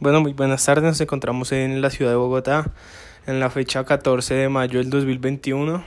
Bueno, 0.00 0.20
muy 0.20 0.32
buenas 0.32 0.64
tardes. 0.64 0.82
Nos 0.82 1.00
encontramos 1.00 1.52
en 1.52 1.80
la 1.80 1.88
ciudad 1.88 2.10
de 2.10 2.16
Bogotá 2.16 2.72
en 3.28 3.38
la 3.38 3.48
fecha 3.48 3.84
14 3.84 4.34
de 4.34 4.48
mayo 4.48 4.80
del 4.80 4.90
2021. 4.90 5.84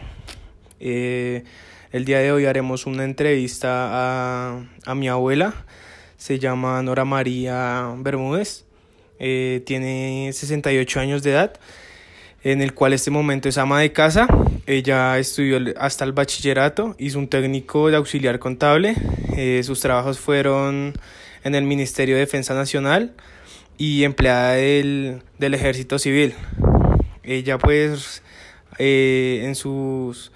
Eh, 0.80 1.44
el 1.92 2.06
día 2.06 2.20
de 2.20 2.32
hoy 2.32 2.46
haremos 2.46 2.86
una 2.86 3.04
entrevista 3.04 3.70
a, 3.92 4.62
a 4.86 4.96
mi 4.96 5.10
abuela. 5.10 5.54
Se 6.16 6.40
llama 6.40 6.82
Nora 6.84 7.04
María 7.04 7.94
Bermúdez. 7.98 8.64
Eh, 9.20 9.62
tiene 9.66 10.32
68 10.32 11.00
años 11.02 11.22
de 11.22 11.32
edad, 11.32 11.60
en 12.44 12.62
el 12.62 12.74
cual 12.74 12.94
este 12.94 13.12
momento 13.12 13.50
es 13.50 13.58
ama 13.58 13.82
de 13.82 13.92
casa. 13.92 14.28
Ella 14.66 15.20
estudió 15.20 15.60
hasta 15.78 16.06
el 16.06 16.14
bachillerato, 16.14 16.96
hizo 16.98 17.20
un 17.20 17.28
técnico 17.28 17.90
de 17.90 17.98
auxiliar 17.98 18.40
contable. 18.40 18.96
Eh, 19.36 19.62
sus 19.64 19.82
trabajos 19.82 20.18
fueron 20.18 20.94
en 21.44 21.56
el 21.56 21.66
Ministerio 21.66 22.16
de 22.16 22.22
Defensa 22.22 22.54
Nacional 22.54 23.14
y 23.78 24.04
empleada 24.04 24.54
del, 24.54 25.22
del 25.38 25.54
ejército 25.54 26.00
civil. 26.00 26.34
Ella 27.24 27.58
pues 27.58 28.24
eh, 28.80 29.42
en, 29.44 29.56
sus, 29.56 30.32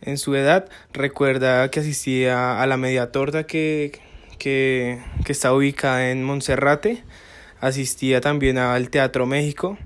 en 0.00 0.18
su 0.18 0.34
edad 0.34 0.68
recuerda 0.92 1.70
que 1.70 1.80
asistía 1.80 2.60
a 2.60 2.66
la 2.66 2.76
media 2.76 3.12
torta 3.12 3.44
que, 3.44 4.00
que, 4.38 5.00
que 5.24 5.32
está 5.32 5.52
ubicada 5.52 6.10
en 6.10 6.24
Monserrate, 6.24 7.04
asistía 7.60 8.20
también 8.20 8.58
al 8.58 8.90
Teatro 8.90 9.26
México. 9.26 9.78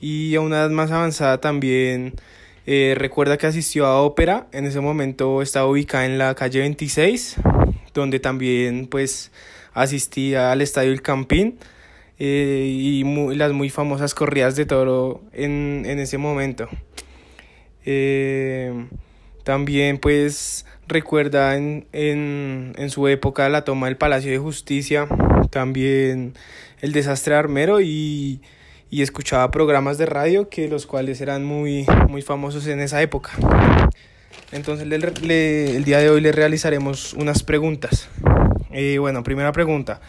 Y 0.00 0.36
a 0.36 0.40
una 0.40 0.58
edad 0.58 0.70
más 0.70 0.92
avanzada 0.92 1.40
también 1.40 2.14
eh, 2.66 2.94
recuerda 2.96 3.36
que 3.36 3.46
asistió 3.46 3.86
a 3.86 4.00
ópera, 4.00 4.46
en 4.52 4.64
ese 4.64 4.80
momento 4.80 5.42
estaba 5.42 5.66
ubicada 5.66 6.06
en 6.06 6.18
la 6.18 6.34
calle 6.34 6.60
26, 6.60 7.36
donde 7.94 8.20
también 8.20 8.86
pues 8.86 9.32
asistía 9.74 10.52
al 10.52 10.60
Estadio 10.62 10.92
El 10.92 11.02
Campín 11.02 11.58
eh, 12.18 12.64
y 12.66 13.04
las 13.34 13.52
muy 13.52 13.70
famosas 13.70 14.14
corridas 14.14 14.56
de 14.56 14.66
toro 14.66 15.22
en, 15.32 15.84
en 15.86 15.98
ese 15.98 16.18
momento. 16.18 16.68
Eh, 17.84 18.86
también 19.44 19.98
pues 19.98 20.66
recuerda 20.86 21.56
en, 21.56 21.86
en, 21.92 22.74
en, 22.76 22.90
su 22.90 23.08
época 23.08 23.48
la 23.48 23.64
toma 23.64 23.86
del 23.86 23.96
Palacio 23.96 24.30
de 24.30 24.38
Justicia, 24.38 25.08
también 25.50 26.34
el 26.80 26.92
desastre 26.92 27.34
armero 27.34 27.80
y, 27.80 28.42
y 28.90 29.02
escuchaba 29.02 29.50
programas 29.50 29.96
de 29.98 30.06
radio 30.06 30.48
que 30.48 30.68
los 30.68 30.86
cuales 30.86 31.20
eran 31.20 31.44
muy, 31.44 31.86
muy 32.08 32.22
famosos 32.22 32.66
en 32.66 32.80
esa 32.80 33.00
época. 33.00 33.30
Entonces 34.52 34.86
le, 34.86 34.98
le, 34.98 35.76
el 35.76 35.84
día 35.84 35.98
de 35.98 36.10
hoy 36.10 36.20
le 36.20 36.32
realizaremos 36.32 37.12
unas 37.14 37.42
preguntas. 37.42 38.08
Eh, 38.70 38.98
bueno, 38.98 39.22
primera 39.22 39.52
pregunta. 39.52 40.00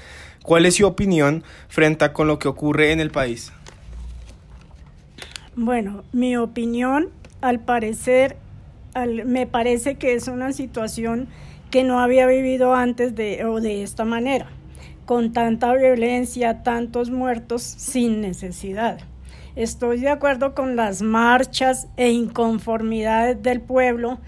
¿Cuál 0.43 0.65
es 0.65 0.75
su 0.75 0.87
opinión 0.87 1.43
frente 1.67 2.05
a 2.05 2.13
con 2.13 2.27
lo 2.27 2.39
que 2.39 2.47
ocurre 2.47 2.91
en 2.91 2.99
el 2.99 3.11
país? 3.11 3.51
Bueno, 5.55 6.03
mi 6.13 6.37
opinión, 6.37 7.09
al 7.41 7.59
parecer, 7.59 8.37
me 9.25 9.45
parece 9.45 9.95
que 9.95 10.13
es 10.13 10.27
una 10.27 10.53
situación 10.53 11.27
que 11.69 11.83
no 11.83 11.99
había 11.99 12.25
vivido 12.25 12.73
antes 12.73 13.15
de, 13.15 13.45
o 13.45 13.61
de 13.61 13.83
esta 13.83 14.05
manera, 14.05 14.47
con 15.05 15.33
tanta 15.33 15.73
violencia, 15.73 16.63
tantos 16.63 17.11
muertos 17.11 17.61
sin 17.61 18.21
necesidad. 18.21 18.99
Estoy 19.55 19.99
de 19.99 20.09
acuerdo 20.09 20.55
con 20.55 20.75
las 20.75 21.01
marchas 21.01 21.87
e 21.97 22.11
inconformidades 22.11 23.41
del 23.43 23.61
pueblo 23.61 24.19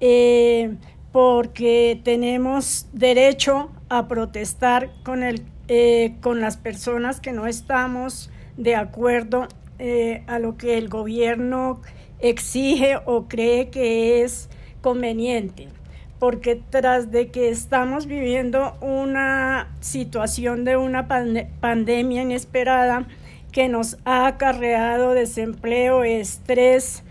eh, 0.00 0.76
porque 1.12 2.00
tenemos 2.04 2.86
derecho 2.92 3.70
a 3.88 4.06
protestar 4.06 4.90
con 5.02 5.22
el 5.22 5.42
eh, 5.68 6.14
con 6.20 6.40
las 6.40 6.56
personas 6.56 7.20
que 7.20 7.32
no 7.32 7.46
estamos 7.46 8.30
de 8.56 8.76
acuerdo 8.76 9.48
eh, 9.78 10.22
a 10.26 10.38
lo 10.38 10.56
que 10.56 10.78
el 10.78 10.88
gobierno 10.88 11.82
exige 12.20 12.98
o 13.04 13.26
cree 13.26 13.68
que 13.70 14.22
es 14.22 14.48
conveniente. 14.80 15.68
Porque 16.18 16.60
tras 16.70 17.10
de 17.10 17.28
que 17.28 17.50
estamos 17.50 18.06
viviendo 18.06 18.76
una 18.80 19.74
situación 19.80 20.64
de 20.64 20.76
una 20.76 21.08
pande 21.08 21.48
pandemia 21.60 22.22
inesperada 22.22 23.06
que 23.52 23.68
nos 23.68 23.98
ha 24.04 24.26
acarreado 24.26 25.12
desempleo, 25.12 26.04
estrés 26.04 27.02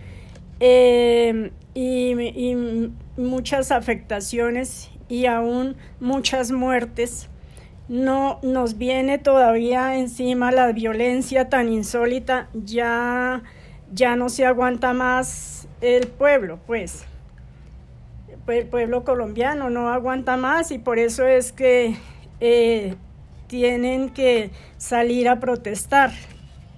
eh, 0.60 1.52
y 1.74 2.16
muchas 3.18 3.72
afectaciones 3.72 4.90
y 5.08 5.26
aún 5.26 5.76
muchas 6.00 6.52
muertes, 6.52 7.30
no 7.88 8.40
nos 8.42 8.78
viene 8.78 9.18
todavía 9.18 9.98
encima 9.98 10.52
la 10.52 10.72
violencia 10.72 11.50
tan 11.50 11.70
insólita, 11.70 12.48
ya, 12.54 13.44
ya 13.94 14.16
no 14.16 14.30
se 14.30 14.46
aguanta 14.46 14.94
más 14.94 15.68
el 15.82 16.08
pueblo, 16.08 16.60
pues. 16.66 17.06
El 18.48 18.68
pueblo 18.68 19.04
colombiano 19.04 19.70
no 19.70 19.90
aguanta 19.90 20.38
más 20.38 20.72
y 20.72 20.78
por 20.78 21.00
eso 21.00 21.26
es 21.26 21.52
que 21.52 21.96
eh, 22.40 22.96
tienen 23.48 24.10
que 24.10 24.52
salir 24.78 25.28
a 25.30 25.40
protestar. 25.40 26.12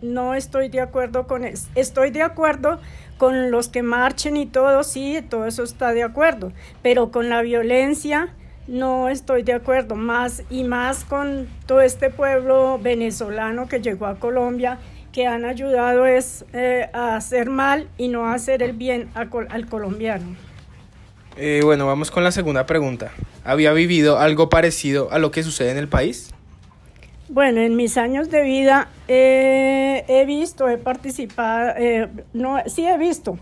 No 0.01 0.33
estoy 0.33 0.69
de 0.69 0.79
acuerdo 0.79 1.27
con 1.27 1.43
eso. 1.43 1.67
Estoy 1.75 2.11
de 2.11 2.21
acuerdo 2.21 2.79
con 3.17 3.51
los 3.51 3.67
que 3.67 3.81
marchen 3.81 4.37
y 4.37 4.45
todo, 4.45 4.83
sí, 4.83 5.21
todo 5.27 5.45
eso 5.45 5.63
está 5.63 5.91
de 5.93 6.03
acuerdo, 6.03 6.53
pero 6.83 7.11
con 7.11 7.29
la 7.29 7.41
violencia 7.41 8.33
no 8.67 9.09
estoy 9.09 9.43
de 9.43 9.53
acuerdo, 9.53 9.95
más 9.95 10.43
y 10.49 10.63
más 10.63 11.03
con 11.03 11.47
todo 11.65 11.81
este 11.81 12.09
pueblo 12.09 12.79
venezolano 12.79 13.67
que 13.67 13.81
llegó 13.81 14.05
a 14.05 14.15
Colombia, 14.15 14.77
que 15.11 15.25
han 15.25 15.45
ayudado 15.45 16.05
es 16.05 16.45
eh, 16.53 16.89
a 16.93 17.15
hacer 17.15 17.49
mal 17.49 17.87
y 17.97 18.09
no 18.09 18.25
a 18.25 18.33
hacer 18.33 18.61
el 18.61 18.73
bien 18.73 19.09
a, 19.15 19.25
al 19.49 19.65
colombiano. 19.67 20.35
Eh, 21.37 21.61
bueno, 21.63 21.85
vamos 21.85 22.11
con 22.11 22.23
la 22.23 22.31
segunda 22.31 22.65
pregunta. 22.65 23.11
¿Había 23.43 23.71
vivido 23.73 24.17
algo 24.17 24.49
parecido 24.49 25.11
a 25.11 25.19
lo 25.19 25.31
que 25.31 25.43
sucede 25.43 25.71
en 25.71 25.77
el 25.77 25.87
país? 25.87 26.31
Bueno, 27.29 27.59
en 27.61 27.75
mis 27.75 27.97
años 27.97 28.29
de 28.29 28.41
vida 28.41 28.87
eh, 29.07 30.05
he 30.07 30.25
visto, 30.25 30.69
he 30.69 30.77
participado, 30.77 31.73
eh, 31.77 32.07
no, 32.33 32.57
sí 32.67 32.87
he 32.87 32.97
visto 32.97 33.37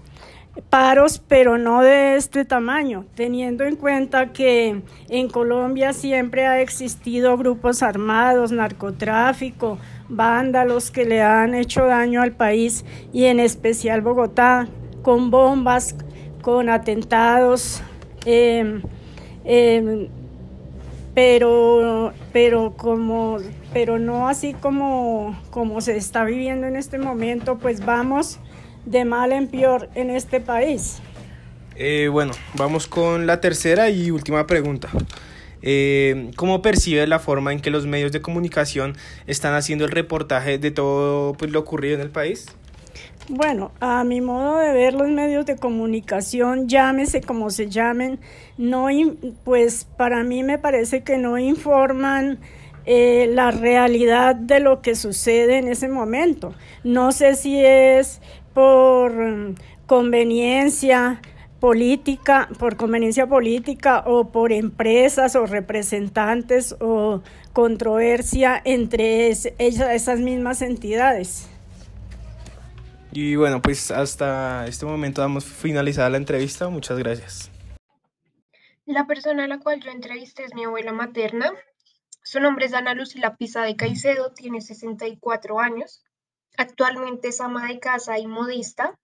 paros, 0.62 1.22
pero 1.28 1.58
no 1.58 1.82
de 1.82 2.16
este 2.16 2.46
tamaño, 2.46 3.06
teniendo 3.16 3.64
en 3.66 3.76
cuenta 3.76 4.32
que 4.32 4.82
en 5.10 5.28
Colombia 5.30 5.94
siempre 5.94 6.46
ha 6.46 6.62
existido 6.62 7.38
grupos 7.38 7.84
armados, 7.84 8.52
narcotráfico, 8.52 9.78
vándalos 10.10 10.92
que 10.92 11.06
le 11.06 11.22
han 11.22 11.56
hecho 11.56 11.86
daño 11.86 12.22
al 12.22 12.32
país 12.32 12.86
y 13.12 13.26
en 13.26 13.40
especial 13.40 14.02
Bogotá, 14.02 14.68
con 15.02 15.30
bombas, 15.30 15.96
con 16.42 16.70
atentados, 16.70 17.82
eh, 18.26 18.82
eh, 19.44 20.10
pero, 21.14 22.12
pero 22.34 22.74
como, 22.76 23.38
pero 23.74 24.00
no 24.00 24.28
así 24.28 24.54
como, 24.54 25.40
como 25.50 25.80
se 25.82 25.96
está 25.96 26.26
viviendo 26.26 26.68
en 26.68 26.76
este 26.76 26.98
momento, 26.98 27.58
pues 27.58 27.86
vamos 27.86 28.40
de 28.86 29.06
mal 29.06 29.32
en 29.32 29.48
peor 29.48 29.90
en 29.96 30.10
este 30.10 30.40
país. 30.40 31.00
Eh, 31.76 32.08
bueno, 32.12 32.34
vamos 32.54 32.88
con 32.88 33.28
la 33.28 33.42
tercera 33.42 33.90
y 33.90 34.12
última 34.12 34.48
pregunta. 34.48 34.90
Eh, 35.62 36.32
¿Cómo 36.36 36.62
percibe 36.62 37.06
la 37.08 37.20
forma 37.20 37.52
en 37.52 37.60
que 37.60 37.72
los 37.72 37.86
medios 37.88 38.12
de 38.12 38.22
comunicación 38.22 38.96
están 39.26 39.56
haciendo 39.56 39.86
el 39.86 39.92
reportaje 39.92 40.58
de 40.58 40.72
todo 40.72 41.34
pues, 41.34 41.52
lo 41.52 41.60
ocurrido 41.60 41.96
en 41.96 42.02
el 42.02 42.12
país? 42.12 42.46
Bueno, 43.28 43.72
a 43.80 44.04
mi 44.04 44.22
modo 44.22 44.60
de 44.60 44.72
ver 44.72 44.94
los 44.94 45.10
medios 45.10 45.48
de 45.48 45.56
comunicación, 45.56 46.70
llámese 46.70 47.22
como 47.22 47.50
se 47.50 47.68
llamen, 47.68 48.20
no, 48.58 48.88
pues 49.44 49.88
para 49.98 50.24
mí 50.24 50.44
me 50.44 50.60
parece 50.60 51.04
que 51.04 51.18
no 51.18 51.40
informan 51.40 52.38
eh, 52.86 53.28
la 53.32 53.50
realidad 53.50 54.36
de 54.36 54.60
lo 54.60 54.84
que 54.84 54.94
sucede 54.94 55.58
en 55.58 55.68
ese 55.68 55.90
momento. 55.90 56.54
No 56.84 57.12
sé 57.12 57.34
si 57.34 57.66
es 57.66 58.22
por 58.56 59.14
conveniencia 59.86 61.22
política, 61.60 62.50
por 62.58 62.78
conveniencia 62.78 63.28
política 63.28 64.04
o 64.08 64.32
por 64.32 64.52
empresas 64.52 65.36
o 65.36 65.46
representantes 65.46 66.76
o 66.80 67.22
controversia 67.54 68.62
entre 68.66 69.30
esas 69.30 70.20
mismas 70.20 70.62
entidades. 70.62 71.48
Y 73.12 73.36
bueno, 73.36 73.62
pues 73.62 73.92
hasta 73.92 74.66
este 74.68 74.86
momento 74.86 75.22
damos 75.22 75.46
finalizada 75.46 76.10
la 76.10 76.18
entrevista. 76.18 76.68
Muchas 76.70 76.98
gracias. 76.98 77.52
La 78.86 79.08
persona 79.08 79.46
a 79.46 79.48
la 79.48 79.60
cual 79.60 79.82
yo 79.82 79.92
entrevisté 79.92 80.44
es 80.44 80.54
mi 80.54 80.64
abuela 80.64 80.94
materna. 80.94 81.52
Su 82.24 82.40
nombre 82.40 82.66
es 82.66 82.74
Ana 82.74 82.94
Lucila 82.94 83.36
Pisa 83.36 83.64
de 83.64 83.76
Caicedo, 83.76 84.32
tiene 84.34 84.62
64 84.62 85.60
años. 85.60 86.04
Actualmente 86.58 87.30
es 87.30 87.42
ama 87.42 87.68
de 87.68 87.80
casa 87.80 88.18
y 88.20 88.28
modista, 88.28 88.98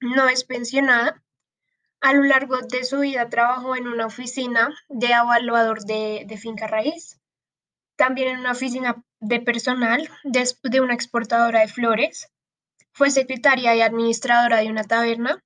no 0.00 0.28
es 0.28 0.44
pensionada. 0.44 1.22
A 2.00 2.12
lo 2.14 2.24
largo 2.24 2.58
de 2.58 2.84
su 2.84 3.00
vida 3.00 3.28
trabajó 3.28 3.76
en 3.76 3.86
una 3.86 4.06
oficina 4.06 4.74
de 4.88 5.06
evaluador 5.06 5.84
de, 5.84 6.24
de 6.26 6.36
finca 6.36 6.66
raíz. 6.66 7.20
también 7.96 8.28
en 8.28 8.40
una 8.40 8.52
oficina 8.52 9.04
de 9.20 9.38
personal 9.40 10.10
de, 10.24 10.80
una 10.80 10.94
exportadora 10.94 11.60
de 11.60 11.68
flores, 11.68 12.28
fue 12.92 13.10
secretaria 13.10 13.74
y 13.76 13.80
administradora 13.80 14.58
de 14.58 14.68
una 14.68 14.82
taberna 14.82 15.42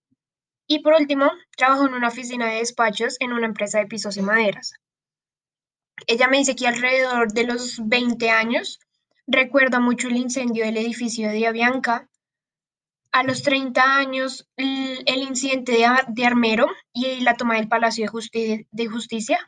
y 0.66 0.78
por 0.78 0.94
último 0.94 1.30
trabajó 1.56 1.86
en 1.86 1.94
una 1.94 2.08
oficina 2.08 2.46
de 2.46 2.56
despachos 2.56 3.16
en 3.20 3.32
una 3.32 3.46
empresa 3.46 3.78
de 3.78 3.86
pisos 3.86 4.16
y 4.16 4.22
maderas. 4.22 4.72
Ella 6.06 6.28
me 6.28 6.38
dice 6.38 6.56
que 6.56 6.66
alrededor 6.66 7.32
de 7.32 7.44
los 7.44 7.86
20 7.86 8.30
años 8.30 8.80
recuerda 9.26 9.80
mucho 9.80 10.08
el 10.08 10.16
incendio 10.16 10.64
del 10.64 10.76
edificio 10.76 11.28
de 11.28 11.46
Avianca, 11.46 12.08
a 13.12 13.22
los 13.22 13.42
30 13.42 13.96
años 13.96 14.46
el, 14.56 15.22
incidente 15.22 15.78
de, 16.08 16.26
Armero 16.26 16.66
y 16.92 17.20
la 17.20 17.34
toma 17.34 17.54
del 17.54 17.68
Palacio 17.68 18.10
de, 18.32 18.86
Justicia, 18.88 19.38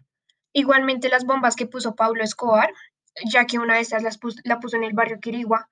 igualmente 0.52 1.10
las 1.10 1.24
bombas 1.24 1.54
que 1.54 1.66
puso 1.66 1.94
Pablo 1.94 2.24
Escobar 2.24 2.72
ya 3.26 3.46
que 3.46 3.58
una 3.58 3.74
de 3.74 3.80
estas 3.80 4.02
las 4.02 4.18
la 4.44 4.60
puso 4.60 4.76
en 4.76 4.84
el 4.84 4.92
barrio 4.92 5.20
Quirigua, 5.20 5.68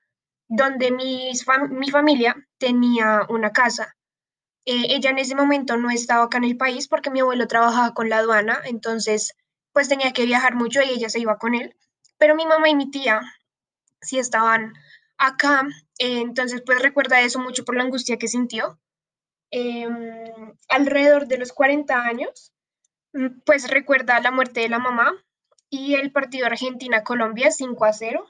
donde 0.48 0.90
mi 0.90 1.90
familia 1.90 2.36
tenía 2.58 3.22
una 3.28 3.52
casa. 3.52 3.96
Eh, 4.64 4.96
ella 4.96 5.10
en 5.10 5.18
ese 5.18 5.36
momento 5.36 5.76
no 5.76 5.90
estaba 5.90 6.24
acá 6.24 6.38
en 6.38 6.44
el 6.44 6.56
país 6.56 6.88
porque 6.88 7.10
mi 7.10 7.20
abuelo 7.20 7.46
trabajaba 7.46 7.94
con 7.94 8.08
la 8.08 8.18
aduana, 8.18 8.60
entonces 8.64 9.34
pues 9.72 9.88
tenía 9.88 10.12
que 10.12 10.26
viajar 10.26 10.54
mucho 10.54 10.82
y 10.82 10.90
ella 10.90 11.08
se 11.08 11.20
iba 11.20 11.38
con 11.38 11.54
él. 11.54 11.76
Pero 12.18 12.34
mi 12.34 12.46
mamá 12.46 12.68
y 12.68 12.74
mi 12.74 12.90
tía 12.90 13.20
sí 14.06 14.18
estaban 14.18 14.74
acá, 15.18 15.66
eh, 15.98 16.20
entonces 16.20 16.62
pues 16.64 16.80
recuerda 16.82 17.20
eso 17.20 17.38
mucho 17.40 17.64
por 17.64 17.76
la 17.76 17.84
angustia 17.84 18.18
que 18.18 18.28
sintió. 18.28 18.78
Em, 19.50 20.54
alrededor 20.68 21.26
de 21.26 21.38
los 21.38 21.52
40 21.52 22.02
años, 22.02 22.52
mm, 23.12 23.40
pues 23.44 23.70
recuerda 23.70 24.20
la 24.20 24.30
muerte 24.30 24.60
de 24.60 24.68
la 24.68 24.78
mamá, 24.78 25.12
y 25.70 25.94
el 25.94 26.12
partido 26.12 26.46
Argentina-Colombia 26.46 27.50
5 27.50 27.84
a 27.84 27.92
0. 27.92 28.26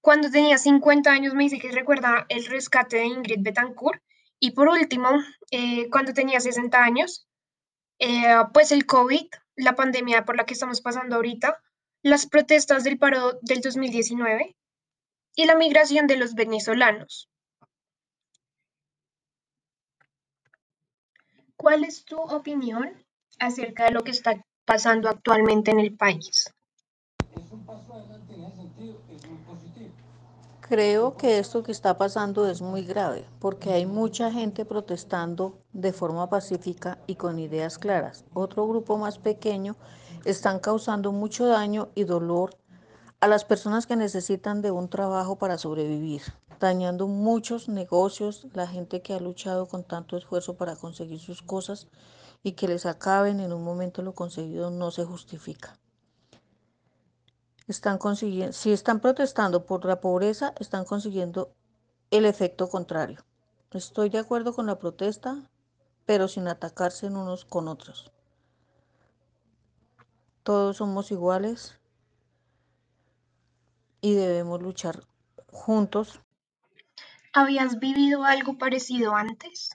Cuando 0.00 0.30
tenía 0.30 0.58
50 0.58 1.10
años 1.10 1.34
me 1.34 1.44
dice 1.44 1.58
que 1.58 1.70
recuerda 1.70 2.26
el 2.28 2.46
rescate 2.46 2.98
de 2.98 3.06
Ingrid 3.06 3.42
Betancourt. 3.42 4.02
Y 4.40 4.52
por 4.52 4.68
último, 4.68 5.10
eh, 5.50 5.88
cuando 5.90 6.12
tenía 6.12 6.40
60 6.40 6.82
años, 6.82 7.26
eh, 7.98 8.34
pues 8.52 8.72
el 8.72 8.86
COVID, 8.86 9.26
la 9.56 9.74
pandemia 9.74 10.24
por 10.24 10.36
la 10.36 10.44
que 10.44 10.54
estamos 10.54 10.80
pasando 10.80 11.16
ahorita, 11.16 11.62
las 12.02 12.26
protestas 12.26 12.84
del 12.84 12.98
paro 12.98 13.38
del 13.40 13.60
2019 13.60 14.56
y 15.36 15.46
la 15.46 15.56
migración 15.56 16.06
de 16.06 16.16
los 16.16 16.34
venezolanos. 16.34 17.28
¿Cuál 21.56 21.84
es 21.84 22.04
tu 22.04 22.20
opinión 22.20 23.04
acerca 23.38 23.84
de 23.84 23.92
lo 23.92 24.02
que 24.02 24.10
está 24.10 24.44
pasando 24.64 25.08
actualmente 25.08 25.70
en 25.70 25.80
el 25.80 25.96
país? 25.96 26.52
Creo 30.60 31.16
que 31.16 31.38
esto 31.38 31.62
que 31.62 31.72
está 31.72 31.98
pasando 31.98 32.48
es 32.48 32.62
muy 32.62 32.84
grave 32.84 33.26
porque 33.38 33.72
hay 33.72 33.84
mucha 33.84 34.32
gente 34.32 34.64
protestando 34.64 35.62
de 35.72 35.92
forma 35.92 36.30
pacífica 36.30 36.98
y 37.06 37.16
con 37.16 37.38
ideas 37.38 37.78
claras. 37.78 38.24
Otro 38.32 38.66
grupo 38.66 38.96
más 38.96 39.18
pequeño 39.18 39.76
están 40.24 40.60
causando 40.60 41.12
mucho 41.12 41.46
daño 41.46 41.90
y 41.94 42.04
dolor 42.04 42.56
a 43.24 43.26
las 43.26 43.46
personas 43.46 43.86
que 43.86 43.96
necesitan 43.96 44.60
de 44.60 44.70
un 44.70 44.90
trabajo 44.90 45.36
para 45.36 45.56
sobrevivir, 45.56 46.20
dañando 46.60 47.06
muchos 47.06 47.70
negocios, 47.70 48.46
la 48.52 48.66
gente 48.66 49.00
que 49.00 49.14
ha 49.14 49.18
luchado 49.18 49.66
con 49.66 49.82
tanto 49.82 50.18
esfuerzo 50.18 50.58
para 50.58 50.76
conseguir 50.76 51.18
sus 51.20 51.40
cosas 51.40 51.86
y 52.42 52.52
que 52.52 52.68
les 52.68 52.84
acaben 52.84 53.40
en 53.40 53.54
un 53.54 53.64
momento 53.64 54.02
lo 54.02 54.12
conseguido 54.12 54.70
no 54.70 54.90
se 54.90 55.06
justifica. 55.06 55.78
Están 57.66 57.96
consiguiendo, 57.96 58.52
si 58.52 58.74
están 58.74 59.00
protestando 59.00 59.64
por 59.64 59.86
la 59.86 60.02
pobreza, 60.02 60.52
están 60.60 60.84
consiguiendo 60.84 61.50
el 62.10 62.26
efecto 62.26 62.68
contrario. 62.68 63.24
Estoy 63.70 64.10
de 64.10 64.18
acuerdo 64.18 64.52
con 64.52 64.66
la 64.66 64.78
protesta, 64.78 65.48
pero 66.04 66.28
sin 66.28 66.46
atacarse 66.46 67.06
unos 67.06 67.46
con 67.46 67.68
otros. 67.68 68.12
Todos 70.42 70.76
somos 70.76 71.10
iguales 71.10 71.80
y 74.04 74.12
debemos 74.12 74.60
luchar 74.60 75.02
juntos. 75.46 76.20
¿Habías 77.32 77.78
vivido 77.78 78.24
algo 78.24 78.58
parecido 78.58 79.14
antes? 79.14 79.70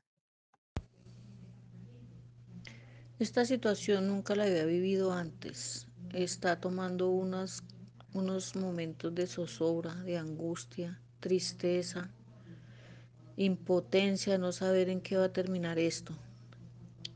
Esta 3.17 3.43
situación 3.43 4.07
nunca 4.07 4.35
la 4.35 4.43
había 4.43 4.65
vivido 4.65 5.13
antes. 5.13 5.87
Está 6.13 6.61
tomando 6.61 7.09
unos, 7.09 7.63
unos 8.13 8.55
momentos 8.55 9.15
de 9.15 9.25
zozobra, 9.25 9.95
de 9.95 10.19
angustia, 10.19 11.01
tristeza, 11.19 12.11
impotencia, 13.35 14.37
no 14.37 14.51
saber 14.51 14.89
en 14.89 15.01
qué 15.01 15.17
va 15.17 15.25
a 15.25 15.33
terminar 15.33 15.79
esto. 15.79 16.13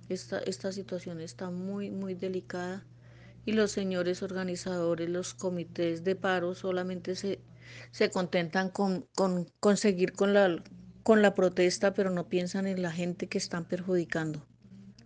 Esta, 0.10 0.39
esta 0.39 0.71
situación 0.71 1.21
está 1.21 1.51
muy, 1.51 1.92
muy 1.92 2.15
delicada 2.15 2.83
y 3.45 3.54
los 3.54 3.72
señores 3.72 4.24
organizadores, 4.24 5.10
los 5.10 5.34
comités 5.34 6.04
de 6.04 6.16
paro 6.16 6.56
solamente 6.56 7.16
se, 7.16 7.40
se 7.92 8.10
contentan 8.10 8.69
con, 8.69 9.06
con 9.16 9.45
conseguir 9.60 10.13
con 10.13 10.34
la, 10.34 10.63
con 11.04 11.22
la 11.22 11.36
protesta, 11.36 11.94
pero 11.94 12.10
no 12.10 12.30
piensan 12.30 12.68
en 12.68 12.81
la 12.81 12.92
gente 12.92 13.28
que 13.28 13.38
están 13.38 13.66
perjudicando. 13.66 14.45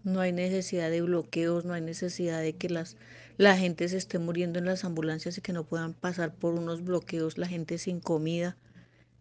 No 0.04 0.22
hay 0.22 0.32
necesidad 0.32 0.90
de 0.90 1.02
bloqueos, 1.02 1.66
no 1.66 1.74
hay 1.74 1.82
necesidad 1.82 2.42
de 2.42 2.56
que 2.56 2.70
las, 2.70 2.96
la 3.38 3.58
gente 3.58 3.90
se 3.90 3.98
esté 3.98 4.20
muriendo 4.20 4.60
en 4.60 4.66
las 4.66 4.86
ambulancias 4.86 5.38
y 5.38 5.42
que 5.42 5.54
no 5.54 5.66
puedan 5.66 5.94
pasar 5.94 6.34
por 6.36 6.54
unos 6.54 6.84
bloqueos, 6.84 7.38
la 7.38 7.48
gente 7.48 7.78
sin 7.78 8.00
comida. 8.00 8.58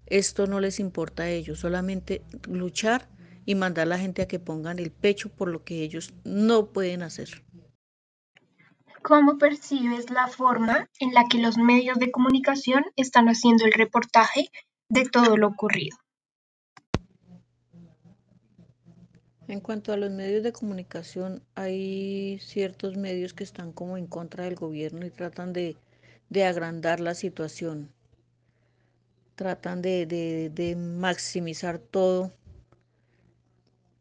Esto 0.07 0.47
no 0.47 0.61
les 0.61 0.79
importa 0.79 1.25
a 1.25 1.31
ellos, 1.31 1.61
solamente 1.61 2.23
luchar 2.49 3.09
y 3.47 3.55
mandar 3.55 3.87
a 3.87 3.91
la 3.91 3.99
gente 3.99 4.23
a 4.23 4.29
que 4.29 4.39
pongan 4.39 4.79
el 4.79 4.93
pecho 4.93 5.31
por 5.31 5.49
lo 5.49 5.65
que 5.65 5.83
ellos 5.83 6.15
no 6.25 6.71
pueden 6.73 7.03
hacer. 7.03 7.46
¿Cómo 9.07 9.39
percibes 9.39 10.11
la 10.11 10.27
forma 10.27 10.91
en 10.99 11.15
la 11.15 11.29
que 11.29 11.39
los 11.39 11.59
medios 11.59 11.97
de 12.01 12.11
comunicación 12.11 12.87
están 12.97 13.29
haciendo 13.29 13.65
el 13.65 13.73
reportaje 13.73 14.51
de 14.89 15.05
todo 15.05 15.37
lo 15.37 15.47
ocurrido? 15.47 15.97
En 19.47 19.61
cuanto 19.61 19.93
a 19.93 19.97
los 19.97 20.11
medios 20.11 20.43
de 20.43 20.53
comunicación, 20.53 21.41
hay 21.55 22.41
ciertos 22.41 22.97
medios 22.97 23.33
que 23.33 23.45
están 23.45 23.71
como 23.71 23.97
en 23.97 24.09
contra 24.09 24.43
del 24.43 24.57
gobierno 24.57 25.07
y 25.07 25.11
tratan 25.11 25.53
de, 25.53 25.77
agrandar 26.45 26.99
la 26.99 27.15
situación, 27.15 27.93
tratan 29.37 29.83
de, 29.83 30.77
maximizar 30.77 31.79
todo. 31.79 32.33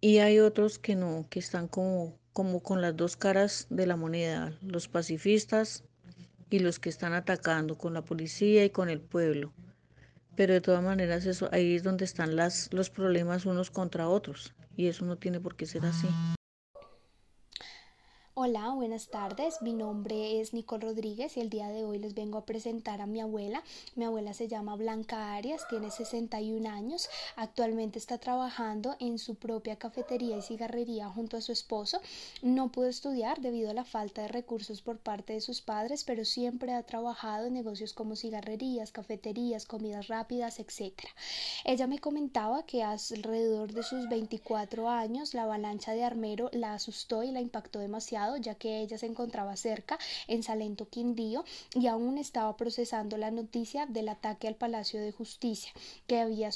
Y 0.01 0.17
hay 0.17 0.39
otros 0.39 0.79
que 0.79 0.95
no, 0.95 1.27
que 1.29 1.37
están 1.37 1.67
como, 1.67 2.17
como 2.35 2.59
con 2.59 2.81
las 2.81 2.97
dos 2.97 3.15
caras 3.15 3.65
de 3.69 3.87
la 3.87 3.95
moneda, 3.95 4.59
los 4.61 4.89
pacifistas 4.89 5.85
y 6.49 6.59
los 6.59 6.79
que 6.79 6.89
están 6.89 7.13
atacando 7.13 7.77
con 7.77 7.93
la 7.93 8.01
policía 8.01 8.65
y 8.65 8.71
con 8.71 8.89
el 8.89 8.99
pueblo. 8.99 9.53
Pero 10.35 10.53
de 10.53 10.59
todas 10.59 10.83
maneras 10.83 11.25
eso 11.25 11.47
ahí 11.53 11.75
es 11.75 11.83
donde 11.83 12.03
están 12.03 12.35
las, 12.35 12.73
los 12.73 12.89
problemas 12.89 13.45
unos 13.45 13.71
contra 13.71 14.09
otros 14.09 14.53
y 14.75 14.87
eso 14.87 15.05
no 15.05 15.15
tiene 15.15 15.39
por 15.39 15.55
qué 15.55 15.65
ser 15.65 15.85
así. 15.85 16.09
Hola, 18.37 18.71
buenas 18.71 19.07
tardes. 19.07 19.61
Mi 19.61 19.71
nombre 19.71 20.41
es 20.41 20.53
Nicole 20.53 20.87
Rodríguez 20.87 21.37
y 21.37 21.39
el 21.39 21.49
día 21.49 21.69
de 21.69 21.85
hoy 21.85 21.99
les 21.99 22.15
vengo 22.15 22.37
a 22.37 22.45
presentar 22.45 22.99
a 22.99 23.05
mi 23.05 23.21
abuela. 23.21 23.63
Mi 23.95 24.03
abuela 24.03 24.33
se 24.33 24.49
llama 24.49 24.75
Blanca 24.75 25.35
Arias, 25.35 25.65
tiene 25.69 25.89
61 25.89 26.69
años. 26.69 27.09
Actualmente 27.37 27.97
está 27.97 28.17
trabajando 28.17 28.97
en 28.99 29.19
su 29.19 29.35
propia 29.35 29.77
cafetería 29.77 30.35
y 30.35 30.41
cigarrería 30.41 31.07
junto 31.07 31.37
a 31.37 31.41
su 31.41 31.53
esposo. 31.53 32.01
No 32.41 32.73
pudo 32.73 32.87
estudiar 32.87 33.39
debido 33.39 33.69
a 33.69 33.73
la 33.73 33.85
falta 33.85 34.23
de 34.23 34.27
recursos 34.27 34.81
por 34.81 34.97
parte 34.97 35.31
de 35.31 35.39
sus 35.39 35.61
padres, 35.61 36.03
pero 36.03 36.25
siempre 36.25 36.73
ha 36.73 36.83
trabajado 36.83 37.45
en 37.45 37.53
negocios 37.53 37.93
como 37.93 38.17
cigarrerías, 38.17 38.91
cafeterías, 38.91 39.65
comidas 39.65 40.09
rápidas, 40.09 40.59
etc. 40.59 40.91
Ella 41.63 41.87
me 41.87 41.99
comentaba 41.99 42.65
que 42.65 42.83
alrededor 42.83 43.71
de 43.71 43.83
sus 43.83 44.09
24 44.09 44.89
años 44.89 45.33
la 45.33 45.43
avalancha 45.43 45.93
de 45.93 46.03
Armero 46.03 46.49
la 46.51 46.73
asustó 46.73 47.23
y 47.23 47.31
la 47.31 47.39
impactó 47.39 47.79
demasiado 47.79 48.24
ya 48.37 48.55
que 48.55 48.79
ella 48.79 48.97
se 48.97 49.05
encontraba 49.05 49.55
cerca 49.55 49.97
en 50.27 50.43
Salento 50.43 50.89
Quindío 50.89 51.43
y 51.73 51.87
aún 51.87 52.17
estaba 52.17 52.55
procesando 52.57 53.17
la 53.17 53.31
noticia 53.31 53.85
del 53.85 54.09
ataque 54.09 54.47
al 54.47 54.55
Palacio 54.55 55.01
de 55.01 55.11
Justicia 55.11 55.71
que 56.07 56.19
había 56.19 56.49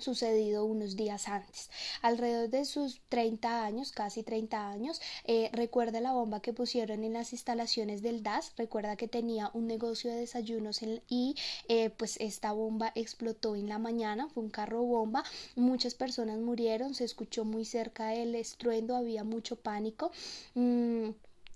sucedido 0.00 0.64
unos 0.64 0.96
días 0.96 1.28
antes. 1.28 1.70
Alrededor 2.02 2.50
de 2.50 2.64
sus 2.64 3.00
30 3.08 3.64
años, 3.64 3.92
casi 3.92 4.22
30 4.22 4.68
años, 4.68 5.00
eh, 5.24 5.50
recuerda 5.52 6.00
la 6.00 6.12
bomba 6.12 6.40
que 6.40 6.52
pusieron 6.52 7.04
en 7.04 7.14
las 7.14 7.32
instalaciones 7.32 8.02
del 8.02 8.22
DAS, 8.22 8.52
recuerda 8.56 8.96
que 8.96 9.08
tenía 9.08 9.50
un 9.54 9.66
negocio 9.66 10.10
de 10.10 10.18
desayunos 10.18 10.80
y 11.08 11.34
eh, 11.68 11.90
pues 11.90 12.16
esta 12.20 12.52
bomba 12.52 12.92
explotó 12.94 13.56
en 13.56 13.68
la 13.68 13.78
mañana, 13.78 14.28
fue 14.28 14.42
un 14.42 14.50
carro 14.50 14.82
bomba, 14.82 15.24
muchas 15.54 15.94
personas 15.94 16.38
murieron, 16.38 16.94
se 16.94 17.04
escuchó 17.04 17.44
muy 17.44 17.64
cerca 17.64 18.14
el 18.14 18.34
estruendo, 18.34 18.96
había 18.96 19.24
mucho 19.24 19.56
pánico. 19.56 20.10
Mm, 20.54 21.10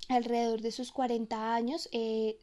alrededor 0.09 0.61
de 0.61 0.73
sus 0.73 0.93
40 0.93 1.55
años, 1.55 1.89
eh, 1.93 2.39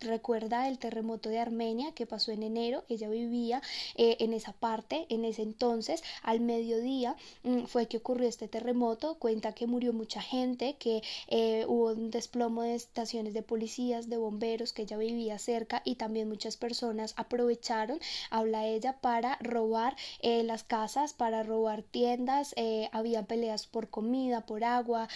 recuerda 0.00 0.68
el 0.68 0.78
terremoto 0.78 1.28
de 1.28 1.38
Armenia 1.38 1.92
que 1.92 2.06
pasó 2.06 2.32
en 2.32 2.42
enero. 2.42 2.84
Ella 2.88 3.08
vivía 3.08 3.62
eh, 3.96 4.16
en 4.20 4.32
esa 4.32 4.52
parte, 4.52 5.06
en 5.08 5.24
ese 5.24 5.42
entonces, 5.42 6.02
al 6.22 6.40
mediodía 6.40 7.16
mm, 7.42 7.64
fue 7.64 7.86
que 7.86 7.98
ocurrió 7.98 8.28
este 8.28 8.48
terremoto. 8.48 9.16
Cuenta 9.16 9.52
que 9.52 9.66
murió 9.66 9.92
mucha 9.92 10.20
gente, 10.20 10.76
que 10.78 11.02
eh, 11.28 11.64
hubo 11.68 11.92
un 11.92 12.10
desplomo 12.10 12.62
de 12.62 12.74
estaciones 12.74 13.34
de 13.34 13.42
policías, 13.42 14.08
de 14.08 14.16
bomberos, 14.16 14.72
que 14.72 14.82
ella 14.82 14.96
vivía 14.96 15.38
cerca 15.38 15.82
y 15.84 15.96
también 15.96 16.28
muchas 16.28 16.56
personas 16.56 17.14
aprovecharon, 17.16 17.98
habla 18.30 18.66
ella, 18.66 18.98
para 19.00 19.38
robar 19.40 19.96
eh, 20.20 20.42
las 20.42 20.64
casas, 20.64 21.12
para 21.12 21.42
robar 21.42 21.82
tiendas. 21.82 22.54
había 22.92 23.22
peleas 23.24 23.66
por 23.66 23.88
comida, 23.88 24.46
por 24.46 24.64
agua, 24.64 25.08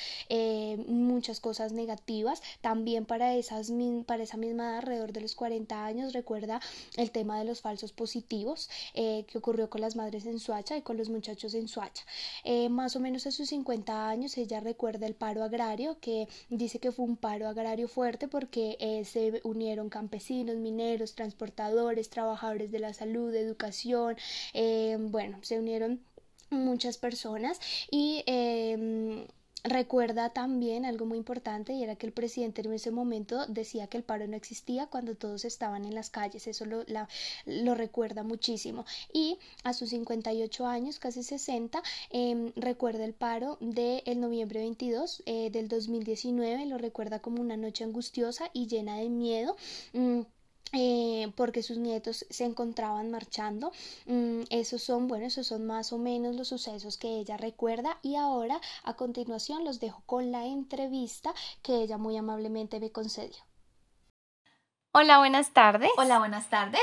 muchas 0.86 1.40
cosas 1.40 1.72
negativas. 1.72 2.42
También 2.60 3.04
para, 3.04 3.34
esas, 3.34 3.70
para 4.04 4.22
esa 4.22 4.36
misma 4.36 4.64
edad, 4.64 4.78
alrededor 4.78 5.12
de 5.12 5.20
los 5.20 5.34
40 5.34 5.84
años, 5.84 6.12
recuerda 6.12 6.60
el 6.96 7.10
tema 7.10 7.38
de 7.38 7.44
los 7.44 7.60
falsos 7.60 7.92
positivos 7.92 8.70
eh, 8.94 9.24
que 9.26 9.38
ocurrió 9.38 9.70
con 9.70 9.80
las 9.80 9.96
madres 9.96 10.26
en 10.26 10.38
Suacha 10.38 10.76
y 10.76 10.82
con 10.82 10.96
los 10.96 11.08
muchachos 11.08 11.54
en 11.54 11.68
Suacha. 11.68 12.04
Eh, 12.44 12.68
más 12.68 12.96
o 12.96 13.00
menos 13.00 13.26
a 13.26 13.30
sus 13.30 13.48
50 13.48 14.08
años, 14.08 14.36
ella 14.38 14.60
recuerda 14.60 15.06
el 15.06 15.14
paro 15.14 15.42
agrario, 15.42 15.98
que 16.00 16.28
dice 16.50 16.78
que 16.78 16.92
fue 16.92 17.04
un 17.04 17.16
paro 17.16 17.48
agrario 17.48 17.88
fuerte 17.88 18.28
porque 18.28 18.76
eh, 18.80 19.04
se 19.04 19.40
unieron 19.44 19.88
campesinos, 19.88 20.56
mineros, 20.56 21.14
transportadores, 21.14 22.10
trabajadores 22.10 22.70
de 22.70 22.78
la 22.78 22.92
salud, 22.92 23.32
de 23.32 23.40
educación, 23.40 24.16
bueno, 25.10 25.38
se 25.42 25.58
unieron 25.58 26.00
muchas 26.50 26.98
personas 26.98 27.60
y 27.90 28.22
eh, 28.26 29.26
Recuerda 29.64 30.30
también 30.30 30.84
algo 30.84 31.04
muy 31.04 31.18
importante 31.18 31.72
y 31.72 31.82
era 31.82 31.96
que 31.96 32.06
el 32.06 32.12
presidente 32.12 32.62
en 32.62 32.72
ese 32.72 32.92
momento 32.92 33.44
decía 33.46 33.88
que 33.88 33.96
el 33.96 34.04
paro 34.04 34.26
no 34.28 34.36
existía 34.36 34.86
cuando 34.86 35.16
todos 35.16 35.44
estaban 35.44 35.84
en 35.84 35.94
las 35.94 36.10
calles, 36.10 36.46
eso 36.46 36.64
lo, 36.64 36.84
lo 37.44 37.74
recuerda 37.74 38.22
muchísimo. 38.22 38.84
Y 39.12 39.38
a 39.64 39.72
sus 39.72 39.90
58 39.90 40.66
años, 40.66 40.98
casi 41.00 41.22
60, 41.24 41.82
em, 42.10 42.52
recuerda 42.54 43.04
el 43.04 43.14
paro 43.14 43.58
del 43.60 44.02
el 44.06 44.20
noviembre 44.20 44.60
22 44.60 45.22
eh, 45.26 45.50
del 45.50 45.68
2019, 45.68 46.66
lo 46.66 46.78
recuerda 46.78 47.18
como 47.18 47.40
una 47.40 47.56
noche 47.56 47.84
angustiosa 47.84 48.50
y 48.52 48.68
llena 48.68 48.96
de 48.96 49.08
miedo. 49.08 49.56
Mm, 49.92 50.20
eh, 50.72 51.32
porque 51.36 51.62
sus 51.62 51.78
nietos 51.78 52.26
se 52.28 52.44
encontraban 52.44 53.10
marchando. 53.10 53.72
Mm, 54.06 54.42
esos 54.50 54.82
son, 54.82 55.08
bueno, 55.08 55.26
esos 55.26 55.46
son 55.46 55.66
más 55.66 55.92
o 55.92 55.98
menos 55.98 56.36
los 56.36 56.48
sucesos 56.48 56.98
que 56.98 57.18
ella 57.18 57.36
recuerda 57.36 57.98
y 58.02 58.16
ahora 58.16 58.60
a 58.84 58.94
continuación 58.94 59.64
los 59.64 59.80
dejo 59.80 60.02
con 60.06 60.32
la 60.32 60.44
entrevista 60.44 61.32
que 61.62 61.82
ella 61.82 61.98
muy 61.98 62.16
amablemente 62.16 62.80
me 62.80 62.90
concedió. 62.90 63.36
Hola, 64.92 65.18
buenas 65.18 65.50
tardes. 65.52 65.90
Hola, 65.96 66.18
buenas 66.18 66.48
tardes. 66.48 66.80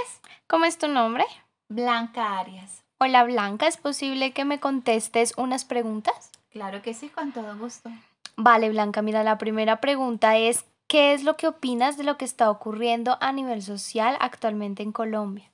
¿Cómo 0.47 0.65
es 0.65 0.77
tu 0.77 0.87
nombre? 0.87 1.25
Blanca 1.67 2.39
Arias. 2.39 2.83
Hola, 2.99 3.23
Blanca, 3.23 3.67
¿es 3.67 3.77
posible 3.77 4.31
que 4.31 4.45
me 4.45 4.59
contestes 4.59 5.33
unas 5.37 5.65
preguntas? 5.65 6.31
Claro 6.49 6.81
que 6.81 6.93
sí, 6.93 7.09
con 7.09 7.33
todo 7.33 7.57
gusto. 7.57 7.89
Vale, 8.37 8.69
Blanca, 8.69 9.01
mira, 9.01 9.23
la 9.23 9.37
primera 9.37 9.81
pregunta 9.81 10.37
es, 10.37 10.65
¿Qué 10.87 11.13
es 11.13 11.23
lo 11.23 11.35
que 11.35 11.47
opinas 11.47 11.97
de 11.97 12.03
lo 12.03 12.17
que 12.17 12.25
está 12.25 12.49
ocurriendo 12.49 13.17
a 13.19 13.31
nivel 13.31 13.61
social 13.61 14.17
actualmente 14.19 14.83
en 14.83 14.91
Colombia? 14.91 15.51